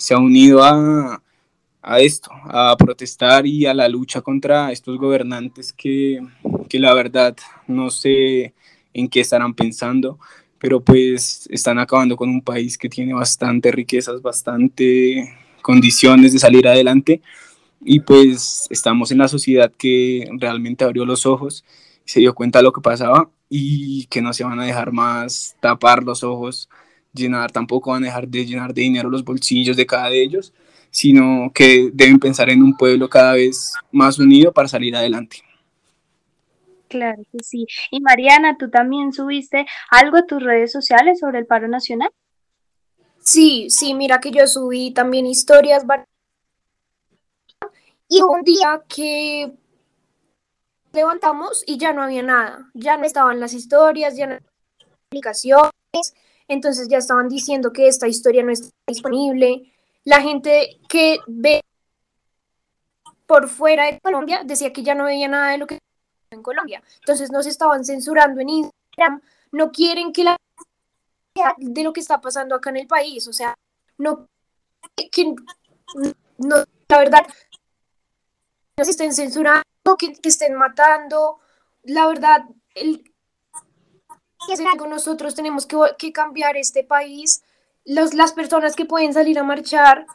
se 0.00 0.14
ha 0.14 0.18
unido 0.18 0.64
a, 0.64 1.22
a 1.82 2.00
esto, 2.00 2.30
a 2.44 2.74
protestar 2.78 3.46
y 3.46 3.66
a 3.66 3.74
la 3.74 3.86
lucha 3.86 4.22
contra 4.22 4.72
estos 4.72 4.96
gobernantes 4.96 5.74
que, 5.74 6.20
que 6.70 6.78
la 6.78 6.94
verdad 6.94 7.36
no 7.66 7.90
sé 7.90 8.54
en 8.94 9.08
qué 9.10 9.20
estarán 9.20 9.52
pensando, 9.52 10.18
pero 10.58 10.80
pues 10.80 11.46
están 11.50 11.78
acabando 11.78 12.16
con 12.16 12.30
un 12.30 12.40
país 12.40 12.78
que 12.78 12.88
tiene 12.88 13.12
bastante 13.12 13.70
riquezas, 13.70 14.22
bastante 14.22 15.36
condiciones 15.60 16.32
de 16.32 16.38
salir 16.38 16.66
adelante 16.66 17.20
y 17.82 18.00
pues 18.00 18.68
estamos 18.70 19.12
en 19.12 19.18
la 19.18 19.28
sociedad 19.28 19.70
que 19.70 20.30
realmente 20.38 20.82
abrió 20.82 21.04
los 21.04 21.26
ojos 21.26 21.62
y 22.06 22.10
se 22.10 22.20
dio 22.20 22.34
cuenta 22.34 22.60
de 22.60 22.62
lo 22.62 22.72
que 22.72 22.80
pasaba 22.80 23.30
y 23.50 24.06
que 24.06 24.22
no 24.22 24.32
se 24.32 24.44
van 24.44 24.60
a 24.60 24.64
dejar 24.64 24.92
más 24.92 25.56
tapar 25.60 26.04
los 26.04 26.24
ojos, 26.24 26.70
llenar, 27.12 27.50
tampoco 27.52 27.90
van 27.90 28.04
a 28.04 28.06
dejar 28.06 28.28
de 28.28 28.46
llenar 28.46 28.74
de 28.74 28.82
dinero 28.82 29.10
los 29.10 29.24
bolsillos 29.24 29.76
de 29.76 29.86
cada 29.86 30.10
de 30.10 30.22
ellos, 30.22 30.52
sino 30.90 31.50
que 31.54 31.90
deben 31.92 32.18
pensar 32.18 32.50
en 32.50 32.62
un 32.62 32.76
pueblo 32.76 33.08
cada 33.08 33.34
vez 33.34 33.74
más 33.92 34.18
unido 34.18 34.52
para 34.52 34.68
salir 34.68 34.94
adelante. 34.96 35.38
Claro 36.88 37.22
que 37.30 37.38
sí. 37.44 37.66
Y 37.90 38.00
Mariana, 38.00 38.56
¿tú 38.58 38.68
también 38.68 39.12
subiste 39.12 39.64
algo 39.90 40.16
a 40.16 40.26
tus 40.26 40.42
redes 40.42 40.72
sociales 40.72 41.20
sobre 41.20 41.38
el 41.38 41.46
paro 41.46 41.68
nacional? 41.68 42.10
Sí, 43.20 43.66
sí, 43.70 43.94
mira 43.94 44.18
que 44.18 44.32
yo 44.32 44.46
subí 44.46 44.92
también 44.92 45.26
historias 45.26 45.84
y 48.12 48.22
un 48.22 48.42
día 48.42 48.82
que 48.88 49.52
levantamos 50.92 51.62
y 51.64 51.78
ya 51.78 51.92
no 51.92 52.02
había 52.02 52.24
nada, 52.24 52.68
ya 52.74 52.96
no 52.96 53.04
estaban 53.04 53.38
las 53.38 53.54
historias, 53.54 54.16
ya 54.16 54.26
no 54.26 54.32
había 54.32 54.50
publicaciones, 55.08 56.14
entonces 56.50 56.88
ya 56.88 56.98
estaban 56.98 57.28
diciendo 57.28 57.72
que 57.72 57.86
esta 57.86 58.08
historia 58.08 58.42
no 58.42 58.50
está 58.50 58.68
disponible. 58.86 59.72
La 60.04 60.20
gente 60.20 60.80
que 60.88 61.18
ve 61.28 61.62
por 63.26 63.48
fuera 63.48 63.86
de 63.86 64.00
Colombia 64.00 64.42
decía 64.44 64.72
que 64.72 64.82
ya 64.82 64.96
no 64.96 65.04
veía 65.04 65.28
nada 65.28 65.52
de 65.52 65.58
lo 65.58 65.66
que 65.68 65.78
en 66.30 66.42
Colombia. 66.42 66.82
Entonces 66.96 67.30
nos 67.30 67.46
estaban 67.46 67.84
censurando 67.84 68.40
en 68.40 68.48
Instagram, 68.48 69.22
no 69.52 69.70
quieren 69.70 70.12
que 70.12 70.24
la 70.24 70.36
de 71.56 71.84
lo 71.84 71.92
que 71.92 72.00
está 72.00 72.20
pasando 72.20 72.56
acá 72.56 72.70
en 72.70 72.78
el 72.78 72.86
país, 72.88 73.28
o 73.28 73.32
sea, 73.32 73.54
no 73.96 74.26
no 76.38 76.56
la 76.88 76.98
verdad 76.98 77.26
se 78.82 78.90
estén 78.90 79.14
censurando, 79.14 79.62
que, 79.98 80.16
estén 80.24 80.54
matando. 80.54 81.38
La 81.84 82.06
verdad, 82.06 82.44
el, 82.74 83.09
nosotros 84.88 85.34
tenemos 85.34 85.66
que, 85.66 85.76
que 85.98 86.12
cambiar 86.12 86.56
este 86.56 86.84
país. 86.84 87.42
Los, 87.84 88.14
las 88.14 88.32
personas 88.32 88.76
que 88.76 88.84
pueden 88.84 89.12
salir 89.14 89.38
a 89.38 89.42
marchar, 89.42 90.06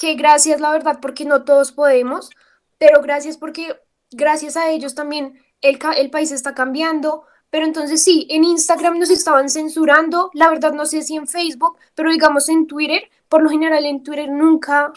que 0.00 0.14
gracias, 0.14 0.60
la 0.60 0.70
verdad, 0.70 0.98
porque 1.00 1.24
no 1.24 1.44
todos 1.44 1.72
podemos, 1.72 2.30
pero 2.78 3.02
gracias 3.02 3.36
porque 3.36 3.80
gracias 4.10 4.56
a 4.56 4.70
ellos 4.70 4.94
también 4.94 5.40
el, 5.60 5.78
el 5.96 6.10
país 6.10 6.32
está 6.32 6.54
cambiando. 6.54 7.24
Pero 7.50 7.66
entonces 7.66 8.02
sí, 8.04 8.28
en 8.30 8.44
Instagram 8.44 8.98
nos 8.98 9.10
estaban 9.10 9.50
censurando, 9.50 10.30
la 10.34 10.48
verdad 10.50 10.72
no 10.72 10.86
sé 10.86 11.02
si 11.02 11.16
en 11.16 11.26
Facebook, 11.26 11.78
pero 11.96 12.12
digamos 12.12 12.48
en 12.48 12.68
Twitter, 12.68 13.02
por 13.28 13.42
lo 13.42 13.50
general 13.50 13.84
en 13.86 14.04
Twitter 14.04 14.30
nunca 14.30 14.92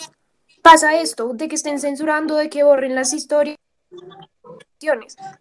pasa 0.61 0.99
esto, 0.99 1.33
de 1.33 1.47
que 1.47 1.55
estén 1.55 1.79
censurando, 1.79 2.35
de 2.35 2.51
que 2.51 2.63
borren 2.63 2.93
las 2.93 3.11
historias. 3.11 3.57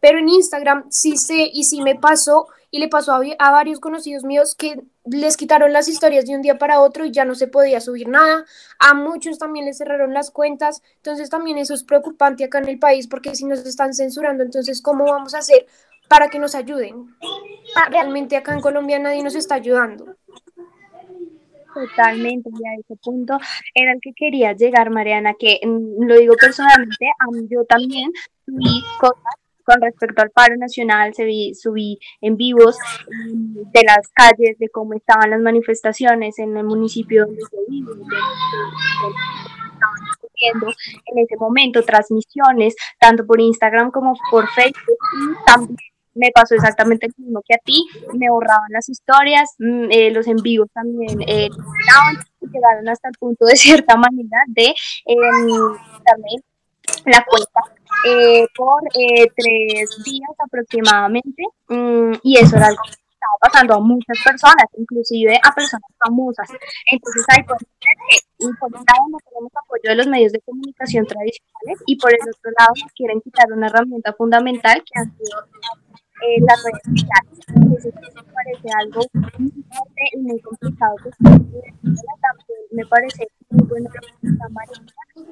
Pero 0.00 0.18
en 0.18 0.28
Instagram 0.28 0.84
sí 0.90 1.16
sé 1.16 1.50
y 1.52 1.64
sí 1.64 1.82
me 1.82 1.94
pasó 1.94 2.46
y 2.70 2.78
le 2.78 2.88
pasó 2.88 3.12
a, 3.12 3.50
varios 3.50 3.80
conocidos 3.80 4.24
míos 4.24 4.54
que 4.54 4.82
les 5.04 5.36
quitaron 5.36 5.74
las 5.74 5.88
historias 5.88 6.24
de 6.24 6.34
un 6.34 6.40
día 6.40 6.56
para 6.56 6.80
otro 6.80 7.04
y 7.04 7.12
ya 7.12 7.26
no 7.26 7.34
se 7.34 7.46
podía 7.46 7.82
subir 7.82 8.08
nada. 8.08 8.46
A 8.78 8.94
muchos 8.94 9.38
también 9.38 9.66
les 9.66 9.76
cerraron 9.76 10.14
las 10.14 10.30
cuentas. 10.30 10.82
Entonces 10.96 11.28
también 11.28 11.58
eso 11.58 11.74
es 11.74 11.84
preocupante 11.84 12.44
acá 12.44 12.58
en 12.58 12.68
el 12.68 12.78
país 12.78 13.08
porque 13.08 13.34
si 13.34 13.44
nos 13.44 13.66
están 13.66 13.92
censurando, 13.92 14.42
entonces 14.42 14.80
¿cómo 14.80 15.04
vamos 15.04 15.34
a 15.34 15.38
hacer 15.38 15.66
para 16.08 16.28
que 16.28 16.38
nos 16.38 16.54
ayuden? 16.54 17.14
Realmente 17.90 18.36
acá 18.36 18.54
en 18.54 18.62
Colombia 18.62 18.98
nadie 18.98 19.22
nos 19.22 19.34
está 19.34 19.56
ayudando. 19.56 20.16
Totalmente, 21.74 22.50
y 22.50 22.68
a 22.68 22.74
ese 22.78 22.96
punto 22.96 23.38
era 23.74 23.92
el 23.92 24.00
que 24.00 24.12
quería 24.14 24.52
llegar, 24.52 24.90
Mariana, 24.90 25.34
que 25.38 25.60
mm, 25.64 26.04
lo 26.04 26.16
digo 26.16 26.34
personalmente, 26.38 27.06
yo 27.48 27.64
también 27.64 28.10
subí 28.44 28.82
cosas 29.00 29.22
con 29.64 29.80
respecto 29.80 30.22
al 30.22 30.30
paro 30.30 30.56
nacional, 30.56 31.14
se 31.14 31.52
subí 31.54 31.98
en 32.20 32.36
vivos 32.36 32.76
mm, 33.08 33.70
de 33.72 33.82
las 33.84 34.08
calles, 34.12 34.58
de 34.58 34.68
cómo 34.68 34.94
estaban 34.94 35.30
las 35.30 35.40
manifestaciones 35.40 36.38
en 36.38 36.56
el 36.56 36.64
municipio 36.64 37.26
donde 37.26 37.42
se 37.42 37.56
vive, 37.68 37.92
estaban 37.92 38.32
en 41.06 41.18
ese 41.18 41.36
momento, 41.36 41.82
transmisiones, 41.82 42.74
tanto 42.98 43.26
por 43.26 43.40
Instagram 43.40 43.90
como 43.90 44.14
por 44.30 44.48
Facebook, 44.48 44.98
y 45.20 45.44
también 45.46 45.91
me 46.14 46.30
pasó 46.32 46.54
exactamente 46.54 47.08
lo 47.08 47.24
mismo 47.24 47.42
que 47.46 47.54
a 47.54 47.58
ti, 47.64 47.86
me 48.14 48.30
borraban 48.30 48.70
las 48.70 48.88
historias, 48.88 49.50
mm, 49.58 49.90
eh, 49.90 50.10
los 50.10 50.26
envíos 50.26 50.68
también 50.72 51.22
eh, 51.26 51.48
llegaron 52.52 52.88
hasta 52.88 53.08
el 53.08 53.14
punto 53.18 53.44
de 53.44 53.56
cierta 53.56 53.96
manera 53.96 54.38
de 54.48 54.66
eh, 54.66 55.16
la 57.06 57.24
cuenta 57.24 57.60
eh, 58.08 58.46
por 58.56 58.82
eh, 58.94 59.26
tres 59.36 60.02
días 60.04 60.30
aproximadamente 60.38 61.42
mm, 61.68 62.12
y 62.22 62.38
eso 62.38 62.56
era 62.56 62.66
algo 62.66 62.82
que 62.84 62.90
estaba 62.90 63.38
pasando 63.40 63.74
a 63.74 63.80
muchas 63.80 64.18
personas, 64.24 64.66
inclusive 64.76 65.38
a 65.42 65.54
personas 65.54 65.88
famosas. 65.98 66.48
Entonces 66.90 67.24
hay 67.28 67.44
que 67.44 67.54
que 68.38 68.48
por 68.58 68.68
un 68.68 68.84
lado 68.84 69.06
no 69.10 69.18
tenemos 69.28 69.52
apoyo 69.54 69.82
de 69.84 69.94
los 69.94 70.06
medios 70.08 70.32
de 70.32 70.40
comunicación 70.40 71.06
tradicionales 71.06 71.82
y 71.86 71.96
por 71.96 72.12
el 72.12 72.20
otro 72.20 72.50
lado 72.58 72.72
nos 72.82 72.92
quieren 72.92 73.20
quitar 73.20 73.46
una 73.52 73.68
herramienta 73.68 74.12
fundamental 74.14 74.82
que 74.84 75.00
ha 75.00 75.04
sido 75.04 75.38
eh, 76.22 76.40
las 76.40 76.62
redes 76.64 76.82
sociales. 76.84 77.38
Eso 77.78 77.90
me 78.14 78.32
parece 78.32 78.68
algo 78.80 79.00
muy 79.38 79.50
fuerte 79.50 80.02
y 80.12 80.18
muy 80.18 80.40
complicado. 80.40 80.96
Pues, 81.02 81.14
me 82.70 82.86
parece 82.86 83.28
muy 83.50 83.66
bueno 83.66 83.90
que 83.90 84.28
está 84.28 84.48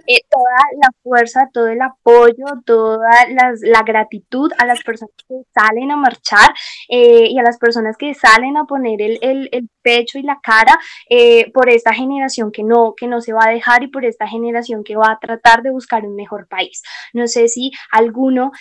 eh, 0.07 0.21
toda 0.29 0.57
la 0.83 0.91
fuerza, 1.03 1.49
todo 1.53 1.69
el 1.69 1.81
apoyo, 1.81 2.45
toda 2.67 3.11
la 3.29 3.83
gratitud 3.83 4.51
a 4.59 4.67
las 4.67 4.83
personas 4.83 5.15
que 5.27 5.35
salen 5.55 5.91
a 5.91 5.97
marchar 5.97 6.51
eh, 6.89 7.29
y 7.31 7.39
a 7.39 7.43
las 7.43 7.59
personas 7.59 7.97
que 7.97 8.15
salen 8.15 8.57
a 8.57 8.65
poner 8.65 9.01
el, 9.01 9.19
el, 9.23 9.69
pecho 9.83 10.19
y 10.19 10.23
la 10.23 10.39
cara 10.43 10.79
eh, 11.09 11.51
por 11.53 11.71
esta 11.71 11.95
generación 11.95 12.53
que 12.53 12.63
no, 12.63 12.93
que 12.95 13.07
no 13.07 13.23
se 13.23 13.33
va 13.33 13.47
a 13.47 13.51
dejar 13.51 13.83
y 13.83 13.89
por 13.89 14.05
esta 14.05 14.29
generación 14.29 14.85
que 14.85 14.95
va 14.95 15.13
a 15.13 15.19
tratar 15.19 15.63
de 15.63 15.71
buscar 15.71 16.05
un 16.05 16.15
mejor 16.17 16.47
país. 16.49 16.83
No 17.15 17.27
sé 17.27 17.49
si 17.49 17.71
alguno 17.91 18.53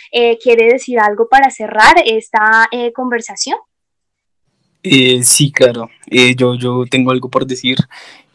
quiere 0.42 0.72
decir 0.72 1.00
algo 1.00 1.28
para 1.28 1.50
cerrar 1.50 1.96
esta 2.06 2.70
conversación. 2.96 3.58
sí, 4.82 5.52
claro. 5.52 5.90
yo, 6.38 6.56
yo 6.56 6.86
tengo 6.90 7.12
algo 7.12 7.30
por 7.30 7.46
decir 7.46 7.78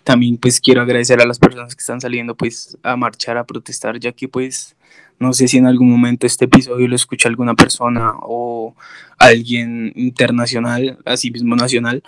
también 0.04 0.36
pues 0.36 0.60
quiero 0.60 0.82
agradecer 0.82 1.20
a 1.20 1.26
las 1.26 1.38
personas 1.38 1.74
que 1.74 1.80
están 1.80 2.00
saliendo 2.00 2.36
pues 2.36 2.76
a 2.82 2.94
marchar, 2.94 3.38
a 3.38 3.44
protestar, 3.44 3.98
ya 3.98 4.12
que 4.12 4.28
pues 4.28 4.76
no 5.18 5.32
sé 5.32 5.48
si 5.48 5.56
en 5.56 5.66
algún 5.66 5.90
momento 5.90 6.26
este 6.26 6.44
episodio 6.44 6.86
lo 6.86 6.94
escucha 6.94 7.28
alguna 7.28 7.54
persona 7.54 8.12
o 8.20 8.74
alguien 9.18 9.92
internacional, 9.96 10.98
así 11.06 11.30
mismo 11.30 11.56
nacional, 11.56 12.02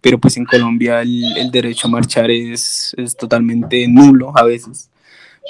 pero 0.00 0.18
pues 0.18 0.36
en 0.36 0.44
Colombia 0.44 1.00
el, 1.02 1.50
derecho 1.52 1.86
a 1.86 1.90
marchar 1.90 2.30
es, 2.30 2.94
es, 2.98 3.16
totalmente 3.16 3.86
nulo 3.86 4.32
a 4.36 4.42
veces, 4.44 4.90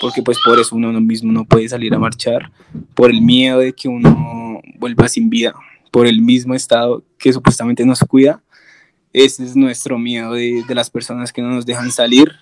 porque 0.00 0.22
pues 0.22 0.38
por 0.44 0.58
eso 0.58 0.76
uno 0.76 0.92
mismo 1.00 1.32
no 1.32 1.44
puede 1.46 1.68
salir 1.68 1.94
a 1.94 1.98
marchar, 1.98 2.50
por 2.94 3.10
el 3.10 3.22
miedo 3.22 3.60
de 3.60 3.72
que 3.72 3.88
uno 3.88 4.60
vuelva 4.78 5.08
sin 5.08 5.30
vida, 5.30 5.54
por 5.90 6.06
el 6.06 6.20
mismo 6.20 6.54
Estado 6.54 7.02
que 7.16 7.32
supuestamente 7.32 7.86
nos 7.86 8.00
cuida 8.00 8.42
ese 9.12 9.44
es 9.44 9.56
nuestro 9.56 9.98
miedo 9.98 10.32
de, 10.32 10.64
las 10.68 10.90
personas 10.90 11.32
que 11.32 11.42
no 11.42 11.48
nos 11.48 11.66
dejan 11.66 11.90
salir, 11.90 12.32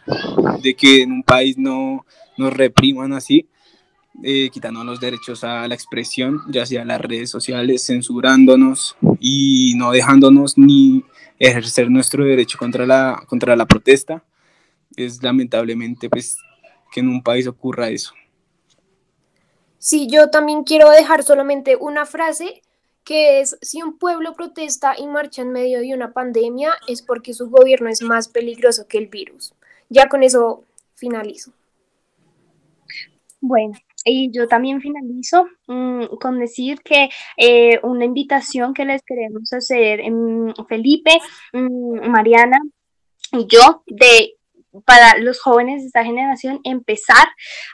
de 0.62 0.74
que 0.74 1.02
en 1.02 1.12
un 1.12 1.22
país 1.22 1.56
no 1.56 2.04
nos 2.36 2.52
repriman 2.52 3.12
así, 3.12 3.48
eh, 4.22 4.50
quitando 4.50 4.82
los 4.82 4.98
derechos 4.98 5.44
a 5.44 5.68
la 5.68 5.74
expresión, 5.74 6.40
ya 6.48 6.64
sea 6.66 6.84
las 6.84 7.00
redes 7.00 7.30
sociales, 7.30 7.84
censurándonos 7.86 8.96
y 9.20 9.74
no 9.76 9.90
dejándonos 9.90 10.56
ni 10.56 11.04
ejercer 11.38 11.90
nuestro 11.90 12.24
derecho 12.24 12.58
contra 12.58 12.86
la, 12.86 13.22
contra 13.26 13.54
la 13.56 13.66
protesta. 13.66 14.24
Es 14.96 15.22
lamentablemente 15.22 16.08
pues, 16.08 16.38
que 16.92 17.00
en 17.00 17.08
un 17.08 17.22
país 17.22 17.46
ocurra 17.46 17.90
eso. 17.90 18.12
Sí, 19.78 20.08
yo 20.10 20.30
también 20.30 20.64
quiero 20.64 20.90
dejar 20.90 21.22
solamente 21.22 21.76
una 21.76 22.06
frase 22.06 22.62
que 23.06 23.40
es 23.40 23.56
si 23.62 23.82
un 23.82 23.98
pueblo 23.98 24.34
protesta 24.34 24.94
y 24.98 25.06
marcha 25.06 25.40
en 25.40 25.52
medio 25.52 25.80
de 25.80 25.94
una 25.94 26.12
pandemia 26.12 26.72
es 26.88 27.02
porque 27.02 27.32
su 27.32 27.48
gobierno 27.48 27.88
es 27.88 28.02
más 28.02 28.28
peligroso 28.28 28.86
que 28.88 28.98
el 28.98 29.06
virus. 29.06 29.54
Ya 29.88 30.08
con 30.08 30.24
eso 30.24 30.64
finalizo. 30.96 31.52
Bueno, 33.40 33.74
y 34.04 34.30
yo 34.32 34.48
también 34.48 34.80
finalizo 34.80 35.46
mm, 35.68 36.16
con 36.20 36.40
decir 36.40 36.80
que 36.80 37.08
eh, 37.36 37.78
una 37.84 38.04
invitación 38.04 38.74
que 38.74 38.84
les 38.84 39.02
queremos 39.02 39.52
hacer, 39.52 40.00
mm, 40.10 40.66
Felipe, 40.68 41.12
mm, 41.52 42.10
Mariana 42.10 42.58
y 43.32 43.46
yo, 43.46 43.84
de 43.86 44.35
para 44.84 45.18
los 45.18 45.40
jóvenes 45.40 45.82
de 45.82 45.86
esta 45.86 46.04
generación 46.04 46.60
empezar 46.64 47.26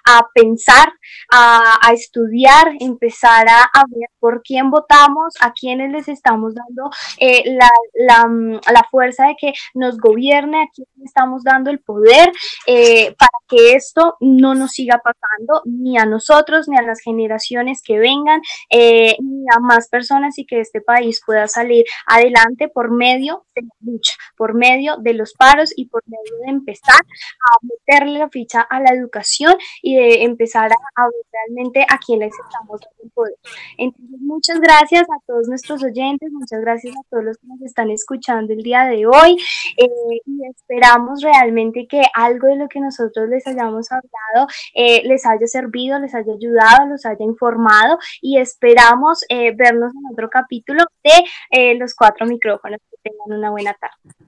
a 0.07 0.27
pensar, 0.35 0.93
a, 1.31 1.93
estudiar, 1.93 2.73
empezar 2.81 3.47
a, 3.49 3.85
ver 3.89 4.09
por 4.19 4.43
quién 4.43 4.71
votamos, 4.71 5.35
a 5.41 5.53
quiénes 5.53 5.91
les 5.91 6.09
estamos 6.09 6.55
dando 6.55 6.91
eh, 7.19 7.43
la, 7.47 8.27
mm, 8.27 8.61
la, 8.73 8.87
fuerza 8.91 9.27
de 9.27 9.37
que 9.39 9.53
nos 9.75 9.99
gobierne, 9.99 10.63
a 10.63 10.69
quién 10.75 10.87
estamos 11.05 11.43
dando 11.43 11.71
el 11.71 11.81
poder, 11.81 12.33
eh, 12.67 13.15
para 13.19 13.31
que 13.49 13.75
esto 13.75 14.17
no 14.21 14.55
nos 14.55 14.73
siga 14.73 15.01
pasando 15.03 15.63
ni 15.65 15.99
a 15.99 16.07
nosotros, 16.07 16.69
ni 16.69 16.77
a 16.77 16.83
las 16.83 17.01
generaciones 17.01 17.83
que 17.83 17.99
vengan, 17.99 18.41
eh, 18.71 19.17
ni 19.21 19.45
a 19.55 19.61
más 19.61 19.89
personas 19.89 20.39
y 20.39 20.47
que 20.47 20.61
este 20.61 20.81
país 20.81 21.23
pueda 21.25 21.49
salir 21.49 21.85
adelante 22.07 22.69
por 22.69 22.91
medio 22.91 23.45
de 23.55 23.63
la 23.63 23.93
lucha, 23.93 24.13
por 24.37 24.55
medio 24.55 24.97
de 24.99 25.15
los 25.15 25.33
paros 25.33 25.73
y 25.77 25.87
por 25.87 26.03
medio 26.07 26.39
de 26.45 26.51
empezar 26.51 26.92
a 26.95 27.57
meterle 27.63 28.19
la 28.19 28.29
ficha 28.29 28.63
a 28.63 28.81
la 28.81 28.93
educación 28.93 29.55
y 29.83 29.97
de 29.97 30.25
empezar 30.25 30.71
a, 30.73 31.05
ver 31.05 31.13
realmente 31.33 31.87
a 31.89 31.99
quién 31.99 32.21
les 32.21 32.33
estamos 32.33 32.81
dando 32.81 33.15
poder. 33.15 33.35
Entonces, 33.79 34.21
muchas 34.21 34.61
gracias 34.61 35.03
a 35.03 35.21
todos 35.27 35.49
nuestros 35.49 35.83
oyentes, 35.83 36.31
muchas 36.33 36.61
gracias 36.61 36.95
a 36.97 37.03
todos 37.11 37.25
los 37.25 37.39
que 37.39 37.47
nos 37.47 37.63
están 37.63 37.91
escuchando 37.91 38.53
el 38.53 38.63
día 38.63 38.85
de 38.85 39.07
hoy 39.07 39.37
eh, 39.77 40.21
y 40.27 40.47
esperamos 40.47 41.23
realmente 41.23 41.87
que 41.89 42.03
algo 42.15 42.49
de 42.49 42.57
lo 42.57 42.69
que 42.69 42.81
nosotros 42.81 43.29
les 43.29 43.47
hayamos 43.47 43.91
hablado 43.91 44.49
eh, 44.75 45.03
les 45.05 45.27
haya 45.27 45.47
servido, 45.47 45.99
les 45.99 46.15
haya 46.15 46.33
ayudado, 46.33 46.87
los 46.89 47.05
haya 47.07 47.25
informado 47.25 47.99
y 48.21 48.39
esperamos 48.39 49.21
eh, 49.29 49.53
vernos 49.55 49.93
en 49.95 50.13
otro 50.13 50.29
capítulo 50.31 50.85
de 51.03 51.75
los 51.75 51.95
cuatro 51.95 52.27
micrófonos. 52.27 52.81
Que 52.91 53.11
tengan 53.11 53.39
una 53.39 53.51
buena 53.51 53.75
tarde. 53.75 54.22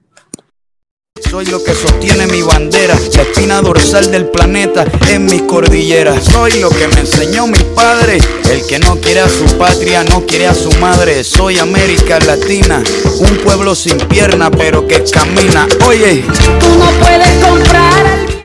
Soy 1.35 1.47
lo 1.47 1.61
que 1.61 1.75
sostiene 1.75 2.27
mi 2.27 2.41
bandera, 2.41 2.95
la 3.13 3.21
espina 3.23 3.61
dorsal 3.61 4.09
del 4.09 4.27
planeta 4.27 4.85
en 5.09 5.25
mis 5.25 5.41
cordilleras. 5.41 6.23
Soy 6.23 6.61
lo 6.61 6.69
que 6.69 6.87
me 6.87 7.01
enseñó 7.01 7.45
mi 7.45 7.59
padre, 7.75 8.19
el 8.49 8.65
que 8.65 8.79
no 8.79 8.95
quiere 9.01 9.19
a 9.19 9.27
su 9.27 9.43
patria, 9.57 10.05
no 10.05 10.25
quiere 10.25 10.47
a 10.47 10.55
su 10.55 10.71
madre. 10.79 11.25
Soy 11.25 11.59
América 11.59 12.19
Latina, 12.19 12.81
un 13.19 13.37
pueblo 13.39 13.75
sin 13.75 13.97
pierna 13.97 14.49
pero 14.49 14.87
que 14.87 15.03
camina. 15.03 15.67
Oye, 15.85 16.23
tú 16.61 16.69
no 16.79 16.89
puedes 17.01 17.27
comprar 17.43 18.14